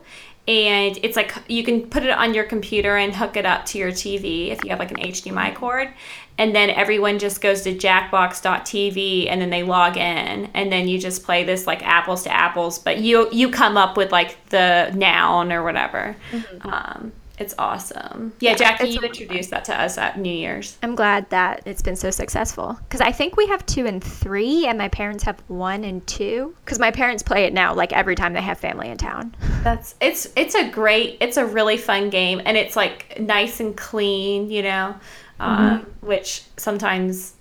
[0.50, 3.78] and it's like you can put it on your computer and hook it up to
[3.78, 5.94] your TV if you have like an HDMI cord.
[6.38, 10.98] And then everyone just goes to jackbox.tv and then they log in and then you
[11.00, 14.92] just play this like apples to apples, but you you come up with like the
[14.96, 16.16] noun or whatever.
[16.62, 18.32] Um, it's awesome.
[18.40, 20.78] Yeah, Jackie, you a- introduced that to us at New Year's.
[20.84, 22.78] I'm glad that it's been so successful.
[22.84, 26.56] Because I think we have two and three, and my parents have one and two.
[26.64, 29.36] Because my parents play it now, like every time they have family in town.
[29.64, 33.76] That's it's it's a great it's a really fun game and it's like nice and
[33.76, 34.96] clean, you know,
[35.40, 37.34] um, which sometimes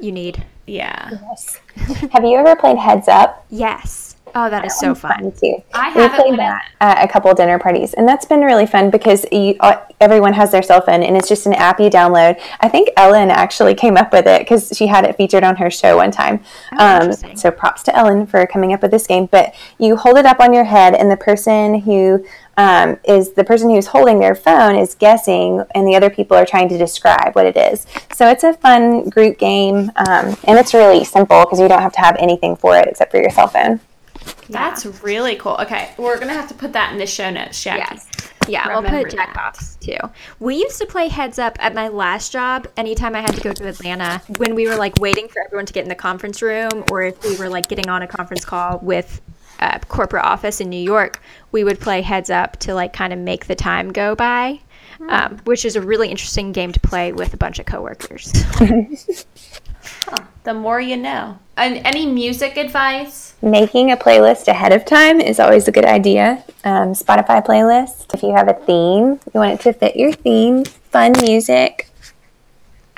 [0.00, 0.44] You need.
[0.66, 1.10] yeah.
[1.12, 1.60] Yes.
[2.12, 3.44] Have you ever played Heads Up?
[3.50, 4.07] Yes.
[4.34, 5.32] Oh, that is so fun.
[5.32, 5.62] too.
[5.74, 9.24] I we played that at a couple dinner parties, and that's been really fun because
[9.32, 12.40] you, uh, everyone has their cell phone, and it's just an app you download.
[12.60, 15.70] I think Ellen actually came up with it because she had it featured on her
[15.70, 16.40] show one time.
[16.78, 19.26] um, so props to Ellen for coming up with this game.
[19.26, 22.24] But you hold it up on your head, and the person who
[22.58, 26.44] um, is the person who's holding their phone is guessing, and the other people are
[26.44, 27.86] trying to describe what it is.
[28.12, 31.92] So it's a fun group game, um, and it's really simple because you don't have
[31.92, 33.80] to have anything for it except for your cell phone.
[34.48, 35.56] That's really cool.
[35.60, 37.96] Okay, we're gonna have to put that in the show notes, Jackie.
[37.96, 38.28] Yes.
[38.48, 39.10] Yeah, we'll put Remember.
[39.10, 39.98] Jackbox too.
[40.40, 42.66] We used to play Heads Up at my last job.
[42.76, 45.72] Anytime I had to go to Atlanta, when we were like waiting for everyone to
[45.72, 48.78] get in the conference room, or if we were like getting on a conference call
[48.78, 49.20] with
[49.60, 51.20] a corporate office in New York,
[51.52, 54.60] we would play Heads Up to like kind of make the time go by,
[55.08, 58.32] um, which is a really interesting game to play with a bunch of coworkers.
[60.44, 61.38] The more you know.
[61.56, 63.34] And any music advice?
[63.42, 66.42] Making a playlist ahead of time is always a good idea.
[66.64, 68.14] Um, Spotify playlist.
[68.14, 70.64] If you have a theme, you want it to fit your theme.
[70.64, 71.90] Fun music.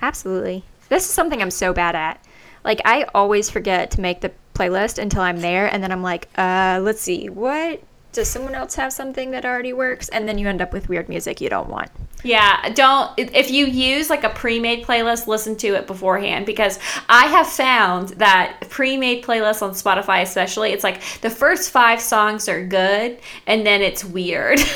[0.01, 0.65] Absolutely.
[0.89, 2.25] This is something I'm so bad at.
[2.65, 6.29] Like I always forget to make the playlist until I'm there and then I'm like,
[6.37, 10.09] uh, let's see, what does someone else have something that already works?
[10.09, 11.91] And then you end up with weird music you don't want.
[12.23, 17.27] Yeah, don't if you use like a pre-made playlist, listen to it beforehand because I
[17.27, 22.65] have found that pre-made playlists on Spotify especially, it's like the first 5 songs are
[22.65, 24.61] good and then it's weird.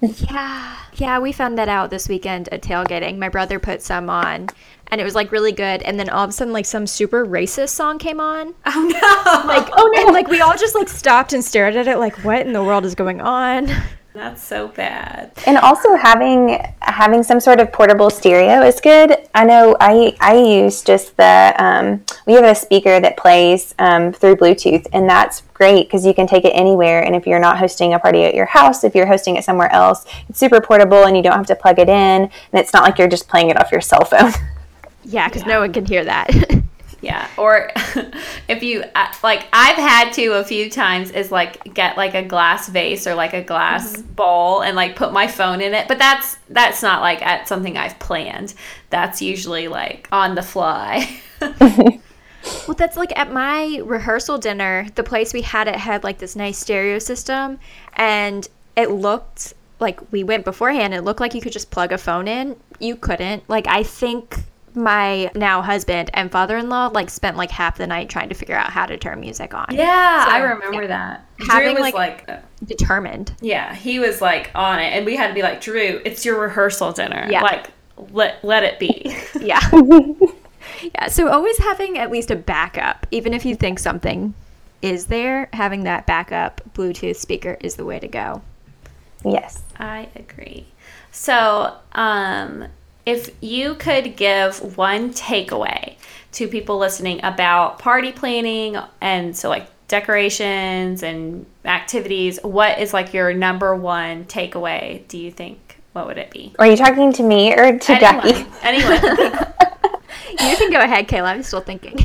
[0.00, 0.76] Yeah.
[0.94, 3.18] Yeah, we found that out this weekend at tailgating.
[3.18, 4.48] My brother put some on
[4.88, 7.24] and it was like really good and then all of a sudden like some super
[7.24, 8.54] racist song came on.
[8.66, 9.48] oh no.
[9.48, 12.16] Like oh no, and like we all just like stopped and stared at it like
[12.24, 13.68] what in the world is going on?
[14.16, 15.30] That's so bad.
[15.44, 19.14] And also having having some sort of portable stereo is good.
[19.34, 24.14] I know I I use just the um, we have a speaker that plays um,
[24.14, 27.02] through Bluetooth, and that's great because you can take it anywhere.
[27.02, 29.70] And if you're not hosting a party at your house, if you're hosting it somewhere
[29.70, 32.84] else, it's super portable, and you don't have to plug it in, and it's not
[32.84, 34.32] like you're just playing it off your cell phone.
[35.06, 36.30] Yeah, cuz no one can hear that.
[37.02, 37.70] Yeah, or
[38.48, 42.22] if you uh, like, I've had to a few times is like get like a
[42.22, 44.12] glass vase or like a glass Mm-hmm.
[44.14, 45.88] bowl and like put my phone in it.
[45.88, 48.54] But that's that's not like at something I've planned.
[48.90, 51.20] That's usually like on the fly.
[52.66, 56.36] Well, that's like at my rehearsal dinner, the place we had it had like this
[56.36, 57.58] nice stereo system,
[57.94, 60.94] and it looked like we went beforehand.
[60.94, 62.56] It looked like you could just plug a phone in.
[62.78, 63.48] You couldn't.
[63.48, 64.44] Like, I think
[64.76, 68.34] my now husband and father in law like spent like half the night trying to
[68.34, 69.66] figure out how to turn music on.
[69.70, 71.24] yeah, So, I remember that.
[71.48, 73.32] Having, Drew was like- like, uh, Determined.
[73.40, 76.38] yeah, he was like on it, and we had to be like, Drew, it's your
[76.40, 77.26] rehearsal dinner.
[77.30, 77.42] Yeah.
[77.42, 77.70] like
[78.12, 79.16] let let it be.
[79.40, 79.60] Yeah.
[80.94, 81.08] yeah.
[81.08, 84.34] So always having at least a backup, even if you think something
[84.82, 88.42] is there, having that backup Bluetooth speaker is the way to go.
[89.24, 89.62] Yes.
[89.78, 90.66] I agree.
[91.12, 92.66] So, um,
[93.06, 95.94] if you could give one takeaway
[96.32, 103.14] to people listening about party planning and so like decorations and activities, what is like
[103.14, 105.06] your number one takeaway?
[105.08, 105.60] Do you think?
[105.92, 106.52] What would it be?
[106.58, 108.46] Are you talking to me or to Jackie?
[108.62, 109.02] Anyone.
[109.02, 109.46] Anyone.
[110.40, 111.28] You can go ahead, Kayla.
[111.28, 111.98] I'm still thinking.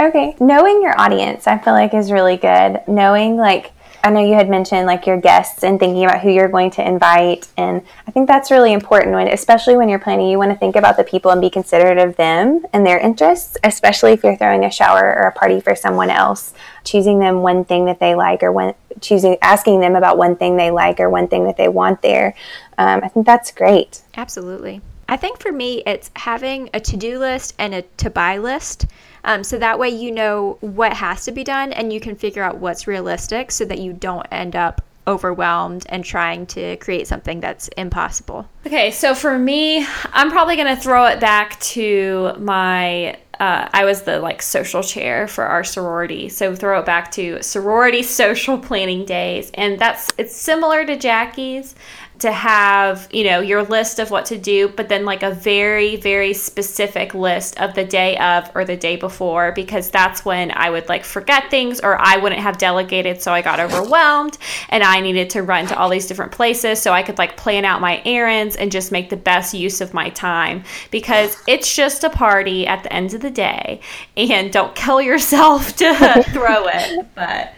[0.00, 0.34] Okay.
[0.40, 2.82] Knowing your audience, I feel like is really good.
[2.88, 3.72] Knowing like
[4.06, 6.86] I know you had mentioned like your guests and thinking about who you're going to
[6.86, 10.56] invite and I think that's really important when especially when you're planning you want to
[10.56, 14.36] think about the people and be considerate of them and their interests, especially if you're
[14.36, 16.54] throwing a shower or a party for someone else.
[16.84, 20.56] Choosing them one thing that they like or one choosing asking them about one thing
[20.56, 22.36] they like or one thing that they want there.
[22.78, 24.02] Um, I think that's great.
[24.16, 24.82] Absolutely.
[25.08, 28.86] I think for me, it's having a to do list and a to buy list.
[29.26, 32.42] Um, so that way you know what has to be done and you can figure
[32.42, 37.40] out what's realistic so that you don't end up overwhelmed and trying to create something
[37.40, 38.48] that's impossible.
[38.66, 43.18] Okay, so for me, I'm probably gonna throw it back to my.
[43.38, 47.42] Uh, I was the like social chair for our sorority, so throw it back to
[47.42, 51.74] sorority social planning days, and that's it's similar to Jackie's
[52.18, 55.96] to have you know your list of what to do, but then like a very
[55.96, 60.70] very specific list of the day of or the day before, because that's when I
[60.70, 65.00] would like forget things or I wouldn't have delegated, so I got overwhelmed and I
[65.00, 68.02] needed to run to all these different places, so I could like plan out my
[68.04, 72.66] errands and just make the best use of my time because it's just a party
[72.66, 73.80] at the end of the day
[74.16, 77.52] and don't kill yourself to throw it but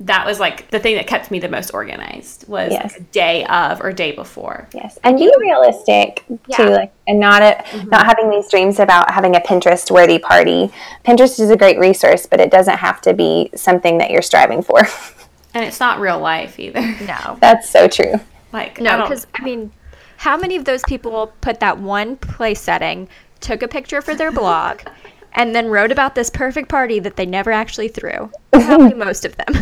[0.00, 2.92] that was like the thing that kept me the most organized was Yes.
[2.94, 6.56] like, day of or day before Yes, and be realistic Yeah.
[6.56, 7.90] too, like, and not a, mm-hmm.
[7.90, 10.70] not having these dreams about having a Pinterest worthy party.
[11.04, 14.62] Pinterest is a great resource, but it doesn't have to be something that you're striving
[14.62, 14.80] for.
[15.54, 17.36] and it's not real life either No.
[17.44, 18.14] That's so true.
[18.54, 19.70] like No, don't- because I mean,
[20.16, 23.06] how many of those people put that one place setting,
[23.40, 24.80] took a picture for their blog,
[25.32, 28.30] and then wrote about this perfect party that they never actually threw?
[28.52, 29.54] Probably most of them.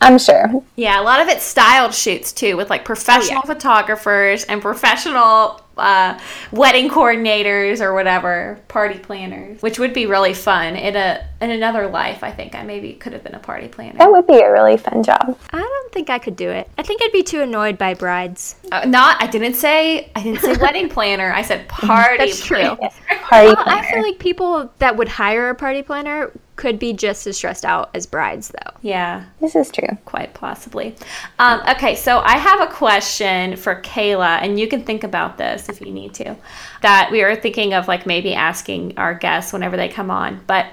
[0.00, 0.62] I'm sure.
[0.76, 6.18] Yeah, a lot of it's styled shoots too, with like professional photographers and professional uh,
[6.50, 11.88] wedding coordinators or whatever, party planners, which would be really fun in a in another
[11.88, 12.22] life.
[12.22, 13.98] I think I maybe could have been a party planner.
[13.98, 15.38] That would be a really fun job.
[15.50, 16.68] I don't think I could do it.
[16.78, 18.56] I think I'd be too annoyed by brides.
[18.70, 21.32] Uh, not, I didn't say I didn't say wedding planner.
[21.32, 22.18] I said party.
[22.18, 22.58] That's true.
[22.58, 22.78] planner.
[22.80, 26.92] Yes, party Well, I feel like people that would hire a party planner could be
[26.92, 28.72] just as stressed out as brides, though.
[28.82, 29.96] Yeah, this is true.
[30.04, 30.94] quite possibly.
[31.38, 35.68] Um, okay, so I have a question for Kayla, and you can think about this
[35.68, 36.36] if you need to.
[36.82, 40.42] That we are thinking of like maybe asking our guests whenever they come on.
[40.46, 40.66] But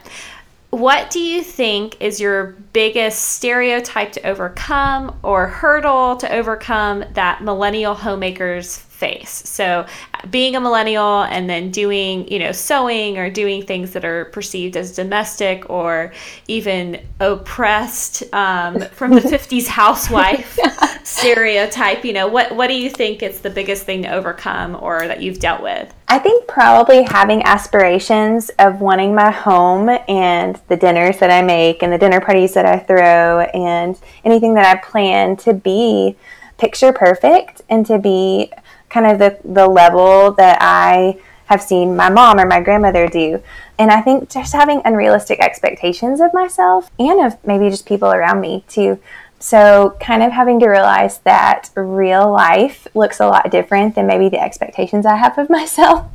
[0.71, 7.43] what do you think is your biggest stereotype to overcome or hurdle to overcome that
[7.43, 9.32] millennial homemakers face?
[9.32, 9.88] So,
[10.29, 14.77] being a millennial and then doing, you know, sewing or doing things that are perceived
[14.77, 16.13] as domestic or
[16.47, 20.60] even oppressed um, from the 50s housewife
[21.03, 25.08] stereotype, you know, what, what do you think is the biggest thing to overcome or
[25.08, 25.91] that you've dealt with?
[26.11, 31.83] I think probably having aspirations of wanting my home and the dinners that I make
[31.83, 33.95] and the dinner parties that I throw and
[34.25, 36.17] anything that I plan to be
[36.57, 38.51] picture perfect and to be
[38.89, 43.43] kind of the, the level that I have seen my mom or my grandmother do.
[43.77, 48.41] And I think just having unrealistic expectations of myself and of maybe just people around
[48.41, 48.99] me too.
[49.41, 54.28] So, kind of having to realize that real life looks a lot different than maybe
[54.28, 56.08] the expectations I have of myself,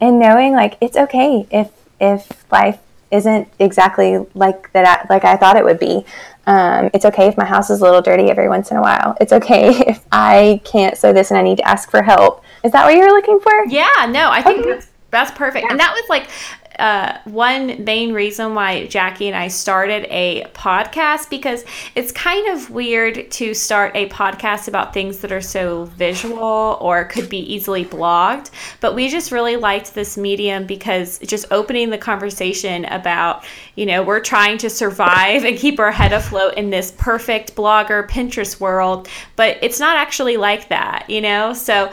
[0.00, 2.78] and knowing like it's okay if if life
[3.10, 6.04] isn't exactly like that I, like I thought it would be.
[6.46, 9.16] Um, it's okay if my house is a little dirty every once in a while.
[9.20, 12.42] It's okay if I can't sew this and I need to ask for help.
[12.64, 13.66] Is that what you were looking for?
[13.66, 14.70] Yeah, no, I think Okay.
[14.70, 15.70] that's, that's perfect.
[15.70, 16.28] And that was like,
[16.82, 21.64] uh, one main reason why Jackie and I started a podcast because
[21.94, 27.04] it's kind of weird to start a podcast about things that are so visual or
[27.04, 28.50] could be easily blogged.
[28.80, 33.44] But we just really liked this medium because just opening the conversation about,
[33.76, 38.08] you know, we're trying to survive and keep our head afloat in this perfect blogger
[38.08, 41.52] Pinterest world, but it's not actually like that, you know?
[41.52, 41.92] So,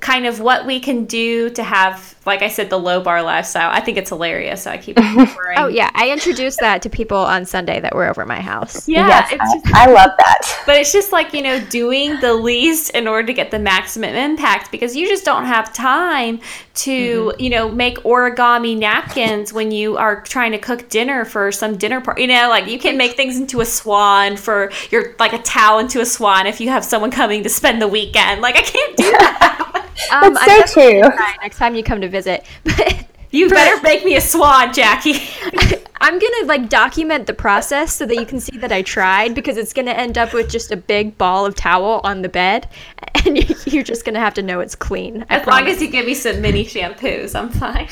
[0.00, 3.70] kind of what we can do to have, like I said, the low bar lifestyle.
[3.70, 4.64] I think it's hilarious.
[4.64, 4.96] So I keep
[5.56, 5.90] Oh, yeah.
[5.94, 8.86] I introduced that to people on Sunday that were over my house.
[8.86, 9.08] Yeah.
[9.08, 10.62] yes, it's I, just, I love that.
[10.66, 14.14] but it's just like, you know, doing the least in order to get the maximum
[14.14, 16.40] impact because you just don't have time
[16.74, 21.78] to, you know, make origami napkins when you are trying to cook dinner for some
[21.78, 22.22] dinner party.
[22.22, 25.78] You know, like you can make things into a swan for your, like a towel
[25.78, 28.42] into a swan if you have someone coming to spend the weekend.
[28.42, 29.66] Like, I can't do that.
[30.12, 31.26] Um, That's I'm so definitely true.
[31.42, 32.44] next time you come to visit.
[33.32, 35.14] But You better make me a swan, Jackie.
[36.00, 39.56] I'm gonna like document the process so that you can see that I tried because
[39.56, 42.68] it's gonna end up with just a big ball of towel on the bed,
[43.24, 45.24] and you- you're just gonna have to know it's clean.
[45.30, 47.86] I As long as you give me some mini shampoos, I'm fine.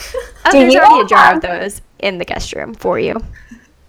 [0.46, 2.98] oh, Do there's you already all a jar of those in the guest room for
[2.98, 3.22] you.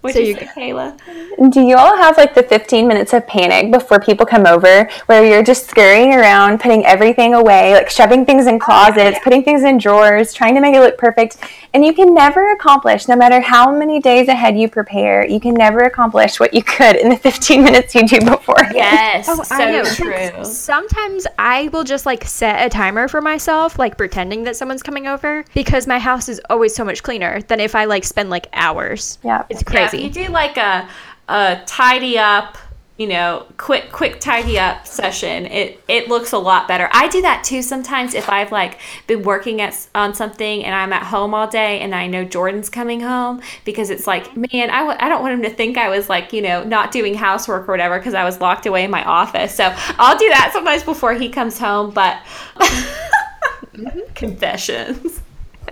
[0.02, 1.50] What'd So you you- say, Kayla?
[1.50, 5.24] Do you all have like the 15 minutes of panic before people come over where
[5.24, 9.62] you're just scurrying around, putting everything away, like shoving things in oh, closets, putting things
[9.62, 11.38] in drawers, trying to make it look perfect?
[11.72, 15.54] And you can never accomplish, no matter how many days ahead you prepare, you can
[15.54, 18.56] never accomplish what you could in the 15 minutes you do before.
[18.74, 19.84] Yes, Oh, so I know.
[19.84, 20.44] true.
[20.44, 25.06] Sometimes I will just like set a timer for myself, like pretending that someone's coming
[25.06, 28.46] over, because my house is always so much cleaner than if I like spend like
[28.52, 29.18] hours.
[29.22, 29.44] Yeah.
[29.50, 30.04] It's Yeah, crazy.
[30.04, 30.88] you do like a,
[31.28, 32.58] a tidy up,
[32.96, 36.88] you know, quick quick tidy up session, it it looks a lot better.
[36.92, 40.92] I do that too sometimes if I've like been working at on something and I'm
[40.92, 44.80] at home all day and I know Jordan's coming home because it's like, man, I
[44.80, 47.68] w- I don't want him to think I was like, you know, not doing housework
[47.68, 49.54] or whatever because I was locked away in my office.
[49.54, 52.18] So I'll do that sometimes before he comes home, but
[52.56, 54.00] mm-hmm.
[54.14, 55.20] confessions.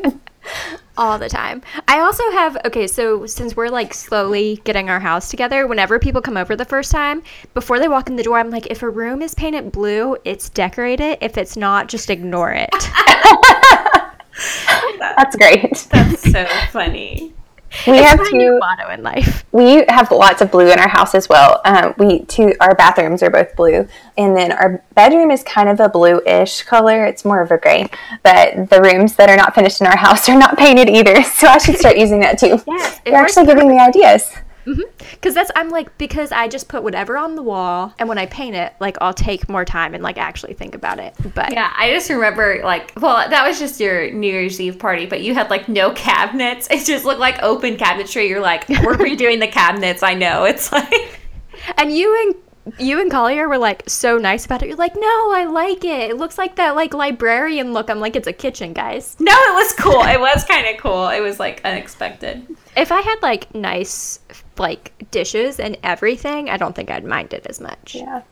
[0.98, 1.62] all the time.
[1.86, 6.20] I also have okay, so since we're like slowly getting our house together, whenever people
[6.20, 7.22] come over the first time,
[7.54, 10.50] before they walk in the door, I'm like, if a room is painted blue, it's
[10.50, 11.18] decorated.
[11.22, 12.70] If it's not, just ignore it.
[14.98, 15.86] That's great.
[15.90, 17.32] That's so funny.
[17.86, 18.58] We have My new two.
[18.58, 19.44] motto in life.
[19.52, 21.60] We have lots of blue in our house as well.
[21.64, 25.78] Um, we two our bathrooms are both blue, and then our bedroom is kind of
[25.80, 27.04] a bluish color.
[27.04, 27.88] It's more of a gray,
[28.22, 31.22] but the rooms that are not finished in our house are not painted either.
[31.22, 32.58] So I should start using that too.
[32.66, 34.30] Yes, You're actually giving me ideas.
[34.68, 34.82] Mm-hmm.
[35.12, 38.26] Because that's I'm like because I just put whatever on the wall, and when I
[38.26, 41.14] paint it, like I'll take more time and like actually think about it.
[41.34, 45.06] But Yeah, I just remember like, well, that was just your New Year's Eve party,
[45.06, 46.68] but you had like no cabinets.
[46.70, 48.28] It just looked like open cabinetry.
[48.28, 50.02] You're like, we're redoing the cabinets.
[50.02, 50.44] I know.
[50.44, 51.20] It's like,
[51.76, 52.34] and you and
[52.78, 54.68] you and Collier were like so nice about it.
[54.68, 56.10] You're like, no, I like it.
[56.10, 57.90] It looks like that like librarian look.
[57.90, 59.16] I'm like, it's a kitchen, guys.
[59.18, 60.02] no, it was cool.
[60.02, 61.08] It was kind of cool.
[61.08, 62.46] It was like unexpected.
[62.76, 64.20] If I had like nice
[64.58, 67.94] like dishes and everything, I don't think I'd mind it as much.
[67.94, 68.22] Yeah.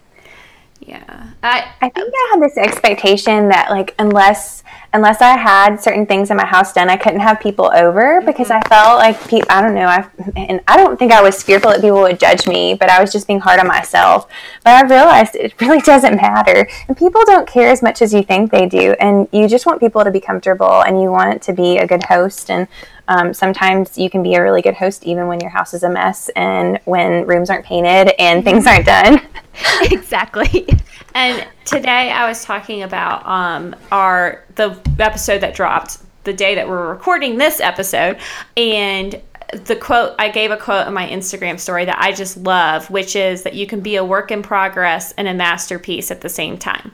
[0.81, 1.31] Yeah.
[1.43, 4.62] I, I think I had this expectation that like unless
[4.93, 8.49] unless I had certain things in my house done, I couldn't have people over because
[8.49, 8.62] mm-hmm.
[8.65, 9.87] I felt like pe- I don't know.
[9.87, 13.01] I and I don't think I was fearful that people would judge me, but I
[13.01, 14.29] was just being hard on myself.
[14.65, 18.23] But I realized it really doesn't matter, and people don't care as much as you
[18.23, 18.95] think they do.
[19.01, 22.05] And you just want people to be comfortable, and you want to be a good
[22.05, 22.51] host.
[22.51, 22.69] And
[23.09, 25.88] um, sometimes you can be a really good host even when your house is a
[25.88, 29.21] mess and when rooms aren't painted and things aren't done.
[29.83, 30.66] exactly.
[31.14, 36.69] And today I was talking about um, our the episode that dropped the day that
[36.69, 38.19] we're recording this episode,
[38.57, 39.21] and
[39.53, 43.15] the quote I gave a quote in my Instagram story that I just love, which
[43.15, 46.59] is that you can be a work in progress and a masterpiece at the same
[46.59, 46.93] time.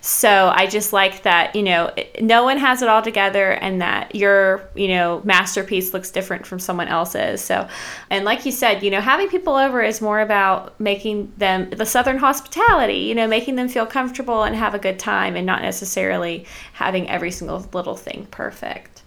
[0.00, 4.14] So I just like that, you know, no one has it all together and that
[4.14, 7.42] your, you know, masterpiece looks different from someone else's.
[7.42, 7.68] So,
[8.08, 11.84] and like you said, you know, having people over is more about making them the
[11.84, 15.60] Southern hospitality, you know, making them feel comfortable and have a good time and not
[15.60, 18.99] necessarily having every single little thing perfect.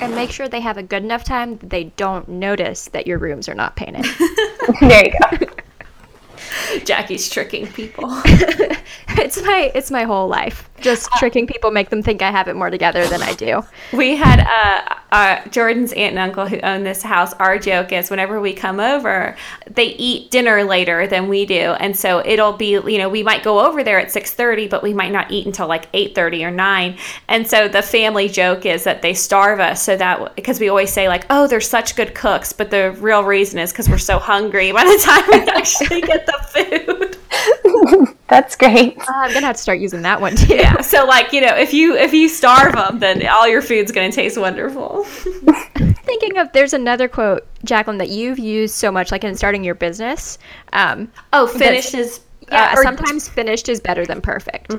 [0.00, 3.18] And make sure they have a good enough time that they don't notice that your
[3.18, 4.04] rooms are not painted.
[4.80, 5.46] there you go.
[6.84, 8.04] Jackie's tricking people.
[9.08, 10.68] it's my it's my whole life.
[10.80, 13.62] just tricking people, make them think I have it more together than I do.
[13.92, 17.32] We had uh, uh, Jordan's aunt and uncle who own this house.
[17.34, 19.36] Our joke is whenever we come over,
[19.70, 23.42] they eat dinner later than we do, and so it'll be you know we might
[23.42, 26.44] go over there at six thirty, but we might not eat until like eight thirty
[26.44, 26.96] or nine.
[27.28, 30.92] And so the family joke is that they starve us so that because we always
[30.92, 34.18] say like, oh, they're such good cooks, but the real reason is because we're so
[34.18, 37.13] hungry by the time we actually get the food.
[38.28, 38.98] That's great.
[38.98, 40.54] Uh, I'm gonna have to start using that one too.
[40.54, 40.80] Yeah.
[40.80, 44.12] So like you know, if you if you starve them, then all your food's gonna
[44.12, 45.04] taste wonderful.
[46.04, 49.74] Thinking of there's another quote, Jaclyn, that you've used so much, like in starting your
[49.74, 50.38] business.
[50.72, 52.20] Um, Oh, finished is
[52.50, 54.72] yeah, uh, sometimes finished is better than perfect.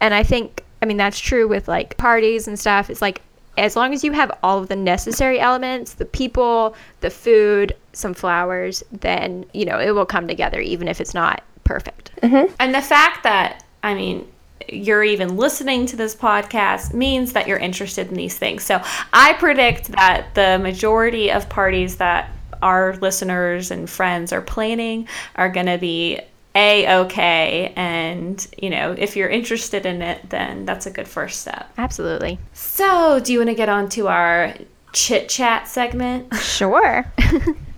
[0.00, 2.90] And I think, I mean, that's true with like parties and stuff.
[2.90, 3.22] It's like
[3.58, 8.14] as long as you have all of the necessary elements, the people, the food, some
[8.14, 12.14] flowers, then you know it will come together, even if it's not perfect.
[12.22, 12.54] Mm-hmm.
[12.60, 14.26] And the fact that, I mean,
[14.68, 18.62] you're even listening to this podcast means that you're interested in these things.
[18.62, 18.80] So
[19.12, 22.30] I predict that the majority of parties that
[22.62, 26.20] our listeners and friends are planning are going to be
[26.54, 31.40] a okay and you know if you're interested in it then that's a good first
[31.40, 32.38] step Absolutely.
[32.52, 34.54] so do you want to get on to our
[34.92, 37.10] chit chat segment Sure.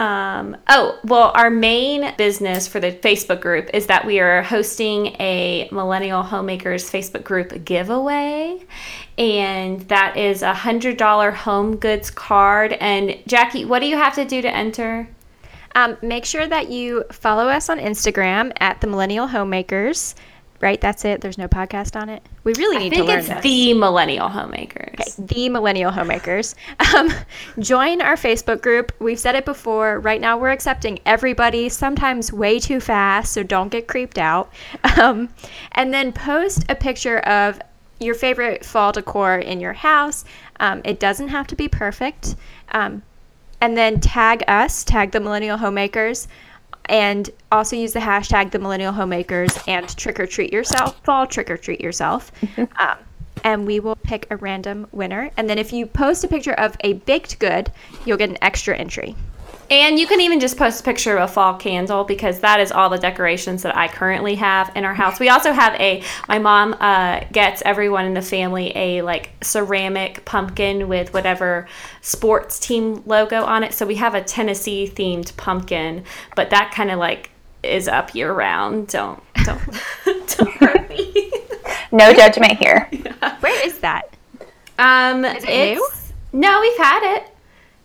[0.00, 5.08] Um, oh, well, our main business for the Facebook group is that we are hosting
[5.20, 8.64] a Millennial Homemakers Facebook group giveaway.
[9.18, 12.72] And that is a $100 home goods card.
[12.72, 15.06] And Jackie, what do you have to do to enter?
[15.74, 20.14] Um, make sure that you follow us on Instagram at the Millennial Homemakers.
[20.60, 21.22] Right, that's it.
[21.22, 22.22] There's no podcast on it.
[22.44, 23.42] We really I need to think learn it's this.
[23.42, 25.16] the Millennial Homemakers.
[25.18, 26.54] the millennial homemakers
[26.96, 27.10] um,
[27.58, 32.58] join our facebook group we've said it before right now we're accepting everybody sometimes way
[32.58, 34.52] too fast so don't get creeped out
[35.00, 35.28] um,
[35.72, 37.60] and then post a picture of
[37.98, 40.24] your favorite fall decor in your house
[40.60, 42.36] um, it doesn't have to be perfect
[42.72, 43.02] um,
[43.60, 46.28] and then tag us tag the millennial homemakers
[46.90, 51.48] and also use the hashtag the millennial homemakers and trick or treat yourself fall trick
[51.48, 52.30] or treat yourself.
[52.78, 52.98] Um,
[53.42, 55.30] and we will pick a random winner.
[55.36, 57.72] And then if you post a picture of a baked good
[58.04, 59.16] you'll get an extra entry
[59.70, 62.72] And you can even just post a picture of a fall candle because that is
[62.72, 65.20] all the decorations that I currently have in our house.
[65.20, 70.24] We also have a my mom uh, gets everyone in the family a like ceramic
[70.24, 71.68] pumpkin with whatever
[72.00, 73.72] sports team logo on it.
[73.72, 76.04] So we have a Tennessee themed pumpkin,
[76.34, 77.30] but that kind of like
[77.62, 78.88] is up year round.
[78.88, 79.60] Don't don't
[80.36, 81.30] don't hurt me.
[81.92, 82.88] No judgment here.
[83.40, 84.16] where is that
[84.80, 87.29] Um, Is it it's- No, we've had it.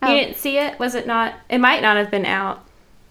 [0.06, 0.12] Oh.
[0.14, 0.78] You didn't see it?
[0.78, 1.34] Was it not?
[1.48, 2.64] It might not have been out.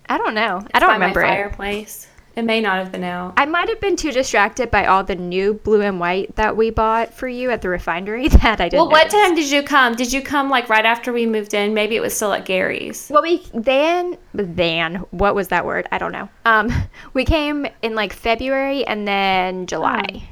[0.10, 2.08] i don't know i don't remember my it fireplace.
[2.36, 3.34] It may not have been out.
[3.38, 6.70] i might have been too distracted by all the new blue and white that we
[6.70, 9.14] bought for you at the refinery that i didn't Well, what notice.
[9.14, 9.96] time did you come?
[9.96, 11.74] Did you come like right after we moved in?
[11.74, 13.08] Maybe it was still at Gary's.
[13.10, 15.88] Well, we then then what was that word?
[15.94, 16.28] I don't know.
[16.46, 16.72] Um,
[17.14, 20.24] we came in like February and then July.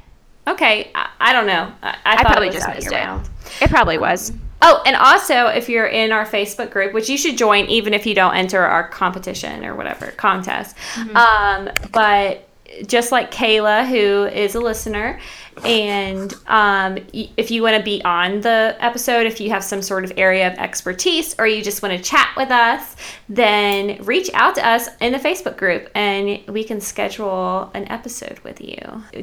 [0.46, 1.72] Okay, I, I don't know.
[1.82, 3.18] I, I, I probably just missed year
[3.60, 3.62] it.
[3.64, 4.30] It probably was.
[4.66, 8.06] Oh, and also if you're in our Facebook group, which you should join even if
[8.06, 10.74] you don't enter our competition or whatever contest.
[11.14, 12.48] Um, but
[12.86, 15.20] just like Kayla, who is a listener,
[15.64, 20.04] and um, if you want to be on the episode, if you have some sort
[20.04, 22.96] of area of expertise, or you just want to chat with us,
[23.28, 28.40] then reach out to us in the Facebook group, and we can schedule an episode
[28.40, 28.76] with you.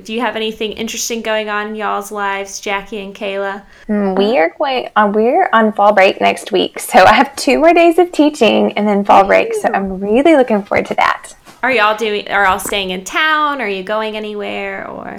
[0.04, 3.64] Do you have anything interesting going on in y'all's lives, Jackie and Kayla?
[3.90, 5.12] Mm, We are going on.
[5.12, 8.88] We're on fall break next week, so I have two more days of teaching and
[8.88, 9.54] then fall break.
[9.54, 11.34] So I'm really looking forward to that.
[11.64, 12.28] Are y'all doing?
[12.30, 13.62] Are y'all staying in town?
[13.62, 14.88] Are you going anywhere?
[14.88, 15.16] Or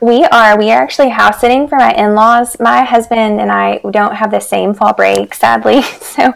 [0.00, 0.58] We are.
[0.58, 2.58] We are actually house sitting for my in-laws.
[2.58, 5.82] My husband and I don't have the same fall break, sadly.
[6.14, 6.32] So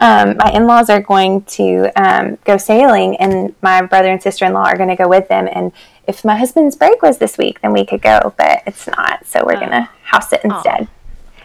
[0.00, 4.76] um, my in-laws are going to um, go sailing, and my brother and sister-in-law are
[4.76, 5.48] going to go with them.
[5.52, 5.70] And
[6.06, 9.26] if my husband's break was this week, then we could go, but it's not.
[9.26, 10.88] So we're going to house sit instead.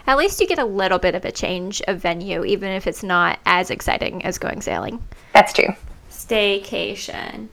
[0.08, 3.04] At least you get a little bit of a change of venue, even if it's
[3.04, 5.04] not as exciting as going sailing.
[5.34, 5.76] That's true.
[6.26, 7.48] Staycation?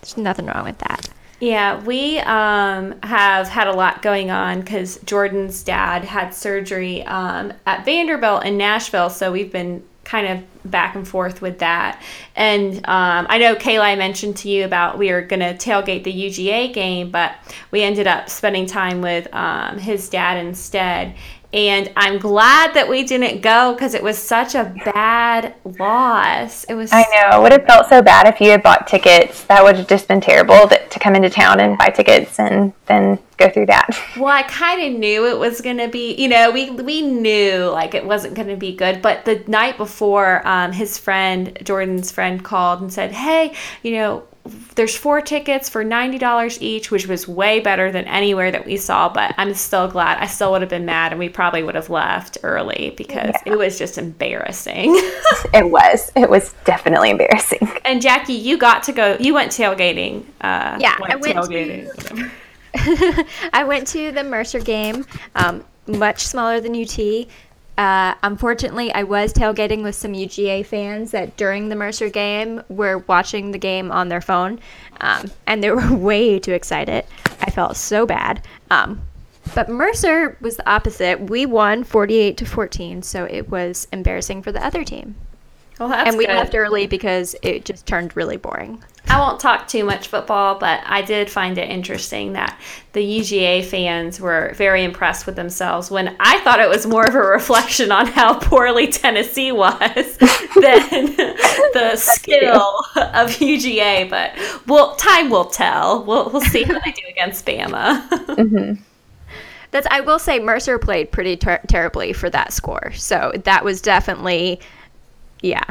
[0.00, 1.08] There's nothing wrong with that.
[1.38, 7.52] Yeah, we um, have had a lot going on because Jordan's dad had surgery um,
[7.66, 12.00] at Vanderbilt in Nashville, so we've been kind of back and forth with that.
[12.36, 16.04] And um, I know Kayla, I mentioned to you about we were going to tailgate
[16.04, 17.34] the UGA game, but
[17.70, 21.14] we ended up spending time with um, his dad instead.
[21.52, 26.64] And I'm glad that we didn't go because it was such a bad loss.
[26.64, 26.90] It was.
[26.92, 27.38] I know.
[27.38, 29.44] It would have felt so bad if you had bought tickets.
[29.44, 32.72] That would have just been terrible that, to come into town and buy tickets and
[32.86, 33.90] then go through that.
[34.16, 37.68] Well, I kind of knew it was going to be, you know, we we knew
[37.70, 39.02] like it wasn't going to be good.
[39.02, 44.24] But the night before, um, his friend Jordan's friend called and said, "Hey, you know,
[44.74, 49.08] there's four tickets for $90 each, which was way better than anywhere that we saw.
[49.08, 50.18] But I'm still glad.
[50.18, 53.52] I still would have been mad and we probably would have left early because yeah.
[53.52, 54.94] it was just embarrassing.
[55.54, 56.10] it was.
[56.16, 57.68] It was definitely embarrassing.
[57.84, 60.24] And Jackie, you got to go, you went tailgating.
[60.40, 62.30] Uh, yeah, went I went tailgating.
[62.74, 66.98] To, I went to the Mercer game, um, much smaller than UT.
[67.78, 72.98] Uh, unfortunately, I was tailgating with some UGA fans that during the Mercer game were
[73.06, 74.60] watching the game on their phone,
[75.00, 77.04] um, and they were way too excited.
[77.42, 78.42] I felt so bad.
[78.70, 79.02] Um,
[79.54, 81.20] but Mercer was the opposite.
[81.20, 85.14] We won 48 to 14, so it was embarrassing for the other team.
[85.78, 86.34] Well, and we good.
[86.34, 88.82] left early because it just turned really boring.
[89.08, 92.58] I won't talk too much football, but I did find it interesting that
[92.92, 97.14] the UGA fans were very impressed with themselves when I thought it was more of
[97.14, 101.14] a reflection on how poorly Tennessee was than
[101.72, 104.10] the skill of UGA.
[104.10, 104.32] But
[104.66, 106.04] well, time will tell.
[106.04, 108.08] We'll, we'll see how they do against Bama.
[108.10, 108.82] mm-hmm.
[109.70, 112.92] That's I will say Mercer played pretty ter- terribly for that score.
[112.92, 114.60] So that was definitely,
[115.40, 115.64] yeah,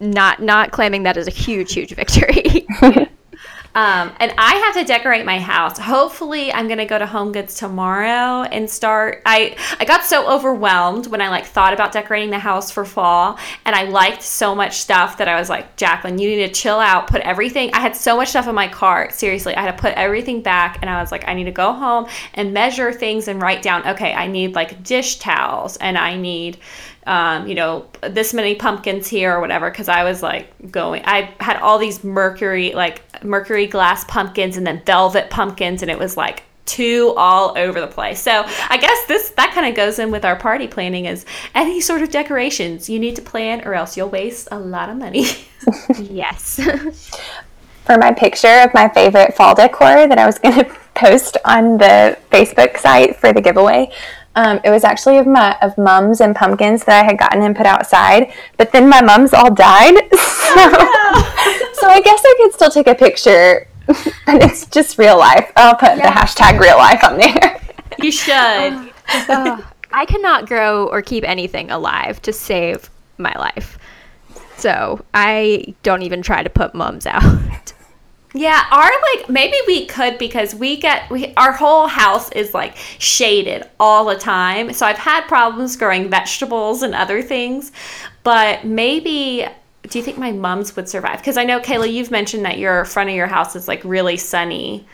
[0.00, 2.66] not not claiming that is a huge huge victory.
[3.74, 5.78] um, and I have to decorate my house.
[5.78, 9.22] Hopefully, I'm gonna go to HomeGoods tomorrow and start.
[9.26, 13.38] I I got so overwhelmed when I like thought about decorating the house for fall,
[13.64, 16.78] and I liked so much stuff that I was like, Jaclyn, you need to chill
[16.78, 17.08] out.
[17.08, 17.70] Put everything.
[17.72, 19.14] I had so much stuff in my cart.
[19.14, 21.72] Seriously, I had to put everything back, and I was like, I need to go
[21.72, 23.86] home and measure things and write down.
[23.86, 26.58] Okay, I need like dish towels, and I need
[27.08, 29.70] um, you know, this many pumpkins here or whatever.
[29.70, 34.66] Cause I was like going, I had all these mercury, like mercury glass pumpkins and
[34.66, 35.80] then velvet pumpkins.
[35.80, 38.20] And it was like two all over the place.
[38.20, 41.80] So I guess this, that kind of goes in with our party planning is any
[41.80, 45.26] sort of decorations you need to plan or else you'll waste a lot of money.
[45.98, 46.60] yes.
[47.86, 51.78] For my picture of my favorite fall decor that I was going to post on
[51.78, 53.90] the Facebook site for the giveaway,
[54.38, 57.56] um, it was actually of my of mums and pumpkins that I had gotten and
[57.56, 59.96] put outside, but then my mums all died.
[60.48, 65.52] So, so I guess I could still take a picture, but it's just real life.
[65.56, 66.10] I'll put yeah.
[66.10, 67.60] the hashtag real life on there.
[67.98, 68.32] You should.
[68.32, 69.60] Uh,
[69.92, 73.78] I cannot grow or keep anything alive to save my life.
[74.56, 77.74] So I don't even try to put mums out.
[78.38, 82.76] Yeah, our like maybe we could because we get we our whole house is like
[82.76, 84.72] shaded all the time.
[84.72, 87.72] So I've had problems growing vegetables and other things,
[88.22, 89.44] but maybe
[89.82, 91.18] do you think my mums would survive?
[91.18, 94.16] Because I know Kayla, you've mentioned that your front of your house is like really
[94.16, 94.86] sunny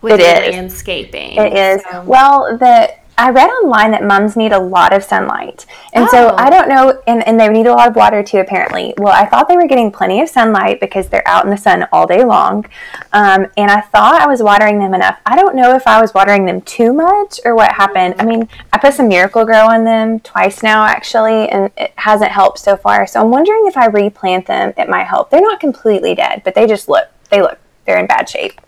[0.00, 0.56] with it is.
[0.56, 1.36] landscaping.
[1.36, 1.84] It is.
[1.88, 2.02] So.
[2.02, 5.66] Well, the I read online that mums need a lot of sunlight.
[5.92, 6.08] And oh.
[6.10, 8.94] so I don't know, and, and they need a lot of water too, apparently.
[8.98, 11.86] Well, I thought they were getting plenty of sunlight because they're out in the sun
[11.92, 12.66] all day long.
[13.12, 15.20] Um, and I thought I was watering them enough.
[15.26, 18.14] I don't know if I was watering them too much or what happened.
[18.18, 22.58] I mean, I put some Miracle-Gro on them twice now, actually, and it hasn't helped
[22.58, 23.06] so far.
[23.06, 25.30] So I'm wondering if I replant them, it might help.
[25.30, 28.60] They're not completely dead, but they just look, they look, they're in bad shape.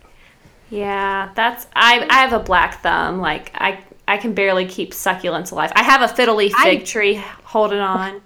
[0.70, 3.20] Yeah, that's I I have a black thumb.
[3.20, 5.72] Like I I can barely keep succulents alive.
[5.74, 8.20] I have a fiddle leaf fig I, tree holding on.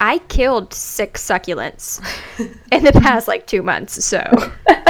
[0.00, 2.00] I killed six succulents
[2.72, 4.22] in the past like two months, so.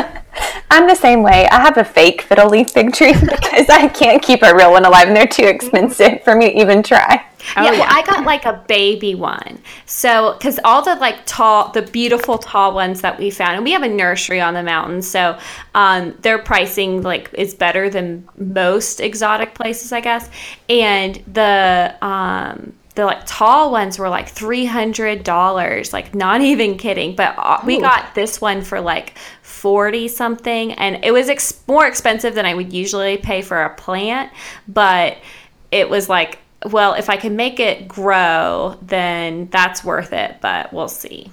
[0.71, 1.47] I'm the same way.
[1.49, 4.85] I have a fake fiddle leaf fig tree because I can't keep a real one
[4.85, 7.25] alive and they're too expensive for me to even try.
[7.57, 9.61] Oh, yeah, well, I got like a baby one.
[9.85, 13.73] So, because all the like tall, the beautiful tall ones that we found, and we
[13.73, 15.39] have a nursery on the mountain, so
[15.75, 20.29] um, their pricing like is better than most exotic places, I guess.
[20.69, 26.77] And the um, the like tall ones were like three hundred dollars, like not even
[26.77, 27.15] kidding.
[27.15, 29.15] But uh, we got this one for like
[29.57, 33.75] forty something, and it was ex- more expensive than I would usually pay for a
[33.75, 34.33] plant,
[34.69, 35.19] but
[35.71, 40.73] it was like well, if I can make it grow, then that's worth it, but
[40.73, 41.31] we'll see.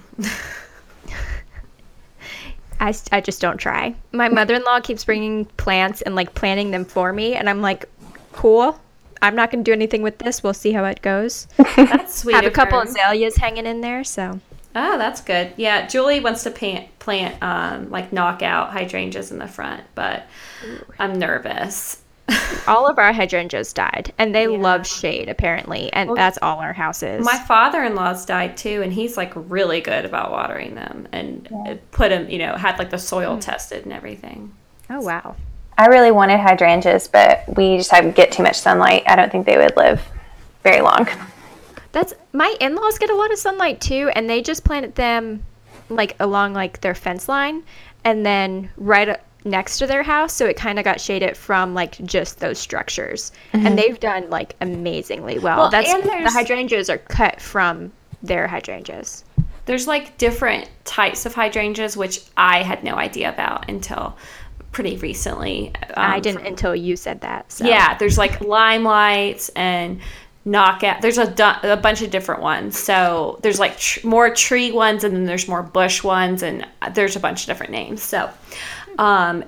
[2.80, 3.94] I, I just don't try.
[4.12, 7.62] My mother in law keeps bringing plants and like planting them for me, and I'm
[7.62, 7.86] like,
[8.32, 8.78] cool.
[9.22, 10.42] I'm not going to do anything with this.
[10.42, 11.48] We'll see how it goes.
[11.76, 12.34] That's sweet.
[12.34, 12.84] Have a couple her.
[12.84, 14.38] azaleas hanging in there, so.
[14.74, 15.52] Oh, that's good.
[15.56, 20.26] Yeah, Julie wants to plant, plant um, like knockout hydrangeas in the front, but
[20.66, 20.84] Ooh.
[20.98, 22.00] I'm nervous
[22.66, 24.58] all of our hydrangeas died, and they Yeah.
[24.58, 27.22] love shade apparently, and that's all our houses.
[27.22, 32.08] My father-in-law's died too, and he's like really good about watering them and uh put
[32.08, 34.54] them, you know, had like the soil tested and everything.
[34.88, 35.36] oh wow.
[35.76, 39.02] I really wanted hydrangeas, but we just had get too much sunlight.
[39.06, 40.00] I don't think they would live
[40.62, 41.06] very long.
[41.94, 45.44] That's my in-laws get a lot of sunlight too, and they just planted them
[45.88, 47.62] like along like their fence line,
[48.04, 51.72] and then right uh, next to their house, so it kind of got shaded from
[51.74, 55.58] like just those structures, and they've done like amazingly well.
[55.58, 57.92] Well, That's and the hydrangeas are cut from
[58.22, 59.24] their hydrangeas.
[59.66, 64.16] There's like different types of hydrangeas, which I had no idea about until
[64.72, 65.72] pretty recently.
[65.96, 67.50] I Um, didn't until you said that.
[67.52, 67.64] So.
[67.66, 70.00] Yeah, there's like limelights and
[70.44, 71.00] knockout.
[71.02, 72.78] There's a, du- a bunch of different ones.
[72.78, 77.16] So there's like tr- more tree ones, and then there's more bush ones, and there's
[77.16, 78.02] a bunch of different names.
[78.02, 78.30] So,
[78.98, 79.44] um,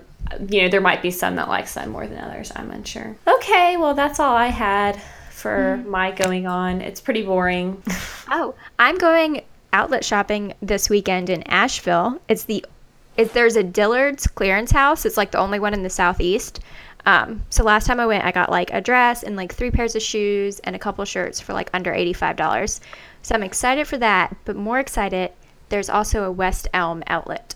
[0.48, 2.50] you know, there might be some that like sun more than others.
[2.56, 3.16] I'm unsure.
[3.26, 6.80] Okay, well, that's all I had for my going on.
[6.80, 7.82] It's pretty boring.
[8.28, 9.42] Oh, I'm going
[9.72, 12.20] outlet shopping this weekend in Asheville.
[12.28, 12.66] It's the
[13.16, 15.06] it, there's a Dillard's clearance house.
[15.06, 16.58] It's like the only one in the southeast.
[17.06, 19.94] Um, so last time I went, I got like a dress and like three pairs
[19.94, 22.80] of shoes and a couple shirts for like under eighty five dollars.
[23.22, 24.34] So I'm excited for that.
[24.44, 25.30] But more excited,
[25.68, 27.54] there's also a West Elm outlet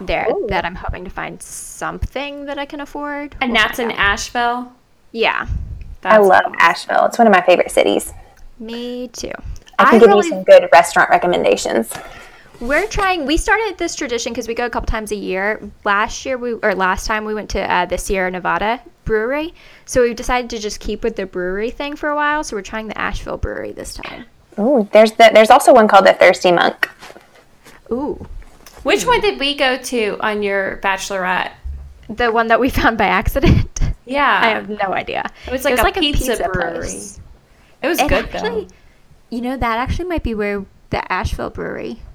[0.00, 3.34] there that I'm hoping to find something that I can afford.
[3.40, 3.98] and We'll that's in out.
[3.98, 4.72] Asheville.
[5.12, 5.46] yeah,
[6.04, 7.06] I That's love Asheville.
[7.06, 8.12] It's one of my favorite cities.
[8.58, 9.32] me too.
[9.78, 11.90] I can I give really- you some good restaurant recommendations.
[12.60, 13.24] We're trying.
[13.26, 15.60] We started this tradition because we go a couple times a year.
[15.84, 19.54] Last year, we or last time we went to uh, the Sierra Nevada brewery.
[19.86, 22.44] So we decided to just keep with the brewery thing for a while.
[22.44, 24.26] So we're trying the Asheville brewery this time.
[24.58, 26.88] Ooh, there's the, there's also one called the Thirsty Monk.
[27.90, 28.26] Ooh,
[28.82, 31.52] Which one did we go to on your bachelorette?
[32.08, 33.80] the one that we found by accident.
[34.04, 35.30] Yeah, I have no idea.
[35.46, 36.88] It was like a pizza brewery.
[37.82, 38.68] It was And good actually,
[39.30, 42.09] you know, that actually might be where the Asheville brewery, though.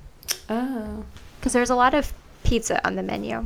[0.49, 1.03] Oh.
[1.39, 2.13] because there's a lot of
[2.43, 3.45] pizza on the menu.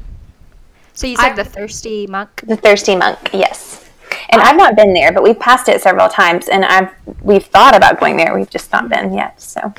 [0.93, 2.41] So you said I- the Thirsty Monk.
[2.45, 3.89] The Thirsty Monk, yes.
[4.32, 6.89] And I've not been there, but we've passed it several times, and I've
[7.21, 8.36] we've thought about going there.
[8.36, 9.39] We've just not been yet.
[9.41, 9.73] So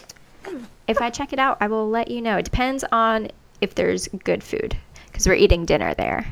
[0.88, 2.36] If I check it out, I will let you know.
[2.38, 3.28] It depends on
[3.60, 4.76] if there's good food,
[5.06, 6.26] because we're eating dinner there.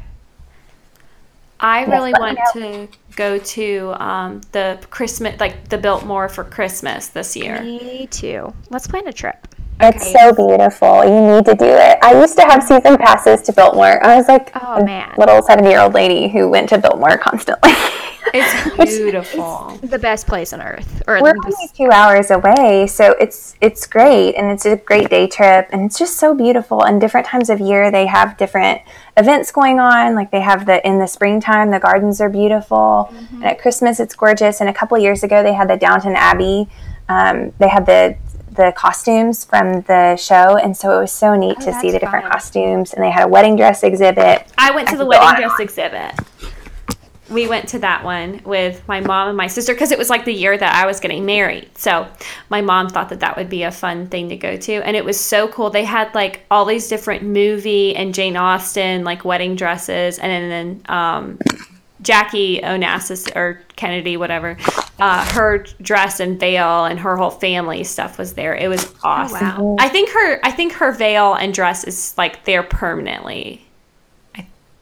[1.61, 7.37] I really want to go to um, the Christmas, like the Biltmore for Christmas this
[7.37, 7.61] year.
[7.61, 8.53] Me too.
[8.71, 9.47] Let's plan a trip.
[9.81, 11.05] It's so beautiful.
[11.05, 11.99] You need to do it.
[12.03, 14.05] I used to have season passes to Biltmore.
[14.05, 15.15] I was like Oh, man.
[15.19, 17.73] little seventy year old lady who went to Biltmore constantly.
[18.35, 19.79] It's beautiful.
[19.83, 21.03] The best place on earth.
[21.07, 25.27] Or We're only two hours away, so it's it's great, and it's a great day
[25.29, 26.85] trip, and it's just so beautiful.
[26.85, 28.83] And different times of year, they have different
[29.17, 30.15] events going on.
[30.15, 34.15] Like they have the in the springtime, the gardens are beautiful, and at Christmas, it's
[34.15, 34.61] gorgeous.
[34.61, 36.69] And a couple years ago, they had the Downton Abbey.
[37.09, 38.17] Um, they had the
[38.59, 42.25] the costumes from the show, and so it was so neat to see the different
[42.25, 42.33] fun.
[42.33, 42.93] costumes.
[42.93, 44.47] And they had a wedding dress exhibit.
[44.59, 46.13] I went to I the wedding dress exhibit.
[47.31, 50.25] We went to that one with my mom and my sister because it was like
[50.25, 51.77] the year that I was getting married.
[51.77, 52.09] So
[52.49, 54.73] my mom thought that that would be a fun thing to go to.
[54.73, 55.69] And it was so cool.
[55.69, 60.19] They had like all these different movie and Jane Austen like wedding dresses.
[60.19, 61.39] And then um,
[62.01, 64.57] Jackie Onassis or Kennedy, whatever,
[64.99, 68.55] uh, her dress and veil and her whole family stuff was there.
[68.55, 69.41] It was awesome.
[69.41, 69.77] wow.
[69.79, 73.69] I think her I think her veil and dress is like there permanently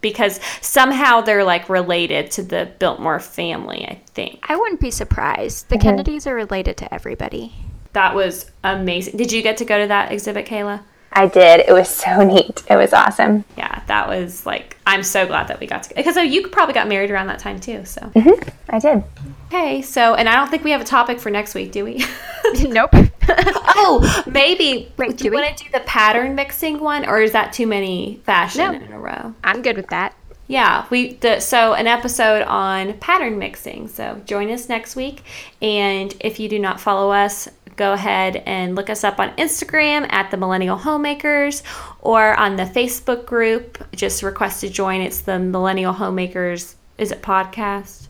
[0.01, 4.39] because somehow they're like related to the Biltmore family, I think.
[4.49, 5.69] I wouldn't be surprised.
[5.69, 7.53] The Kennedys are related to everybody.
[7.93, 9.17] That was amazing.
[9.17, 10.83] Did you get to go to that exhibit, Kayla?
[11.17, 11.61] I did.
[11.67, 12.63] It was so neat.
[12.71, 13.45] It was awesome.
[13.57, 16.87] Yeah, that was like I'm so glad that we got to because you probably got
[16.89, 17.85] married around that time too.
[17.85, 18.49] So Mhm.
[18.69, 19.03] I did.
[19.49, 22.05] okay, so and I don't think we have a topic for next week, do we?
[22.69, 22.91] nope.
[23.29, 24.93] oh, maybe.
[24.97, 25.37] Wait, do do you we?
[25.41, 28.79] want to do the pattern mixing one, or is that too many fashion No.
[28.87, 29.35] in a row?
[29.43, 30.15] I'm good with that.
[30.49, 33.89] Yeah, we the, so an episode on pattern mixing.
[33.89, 35.25] So join us next week,
[35.61, 40.07] and if you do not follow us, go ahead and look us up on Instagram
[40.11, 41.63] at the Millennial Homemakers
[42.01, 43.87] or on the Facebook group.
[43.95, 45.01] Just request to join.
[45.01, 46.77] It's the Millennial Homemakers.
[46.99, 48.09] Is it podcast?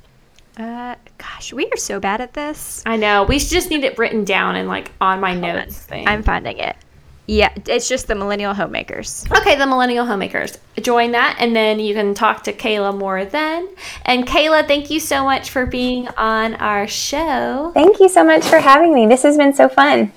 [0.56, 2.82] Uh, gosh, we are so bad at this.
[2.86, 3.24] I know.
[3.24, 6.08] We just need it written down and like on my notes thing.
[6.08, 6.76] I'm finding it.
[7.26, 9.24] Yeah, it's just the Millennial Homemakers.
[9.36, 10.58] Okay, the Millennial Homemakers.
[10.80, 13.68] Join that, and then you can talk to Kayla more then.
[14.04, 17.72] And Kayla, thank you so much for being on our show.
[17.74, 19.06] Thank you so much for having me.
[19.06, 20.12] This has been so fun.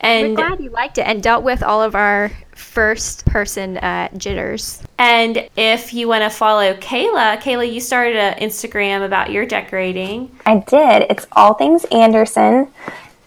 [0.00, 4.08] And We're glad you liked it and dealt with all of our first person uh,
[4.16, 4.82] jitters.
[4.98, 10.36] And if you want to follow Kayla, Kayla, you started an Instagram about your decorating.
[10.46, 11.06] I did.
[11.10, 12.68] It's all things Anderson.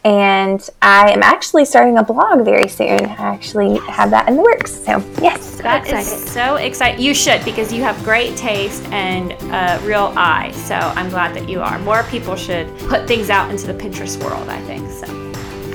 [0.05, 3.01] And I am actually starting a blog very soon.
[3.01, 4.71] I actually have that in the works.
[4.71, 5.55] So, yes.
[5.61, 7.03] That is so exciting.
[7.03, 10.51] You should because you have great taste and a real eye.
[10.51, 11.79] So I'm glad that you are.
[11.79, 14.87] More people should put things out into the Pinterest world, I think.
[14.91, 15.25] So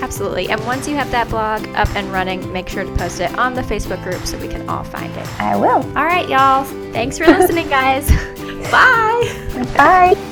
[0.00, 0.48] Absolutely.
[0.48, 3.54] And once you have that blog up and running, make sure to post it on
[3.54, 5.40] the Facebook group so we can all find it.
[5.40, 5.84] I will.
[5.96, 6.64] all right, y'all.
[6.92, 8.08] Thanks for listening, guys.
[8.70, 9.74] Bye.
[9.76, 10.26] Bye.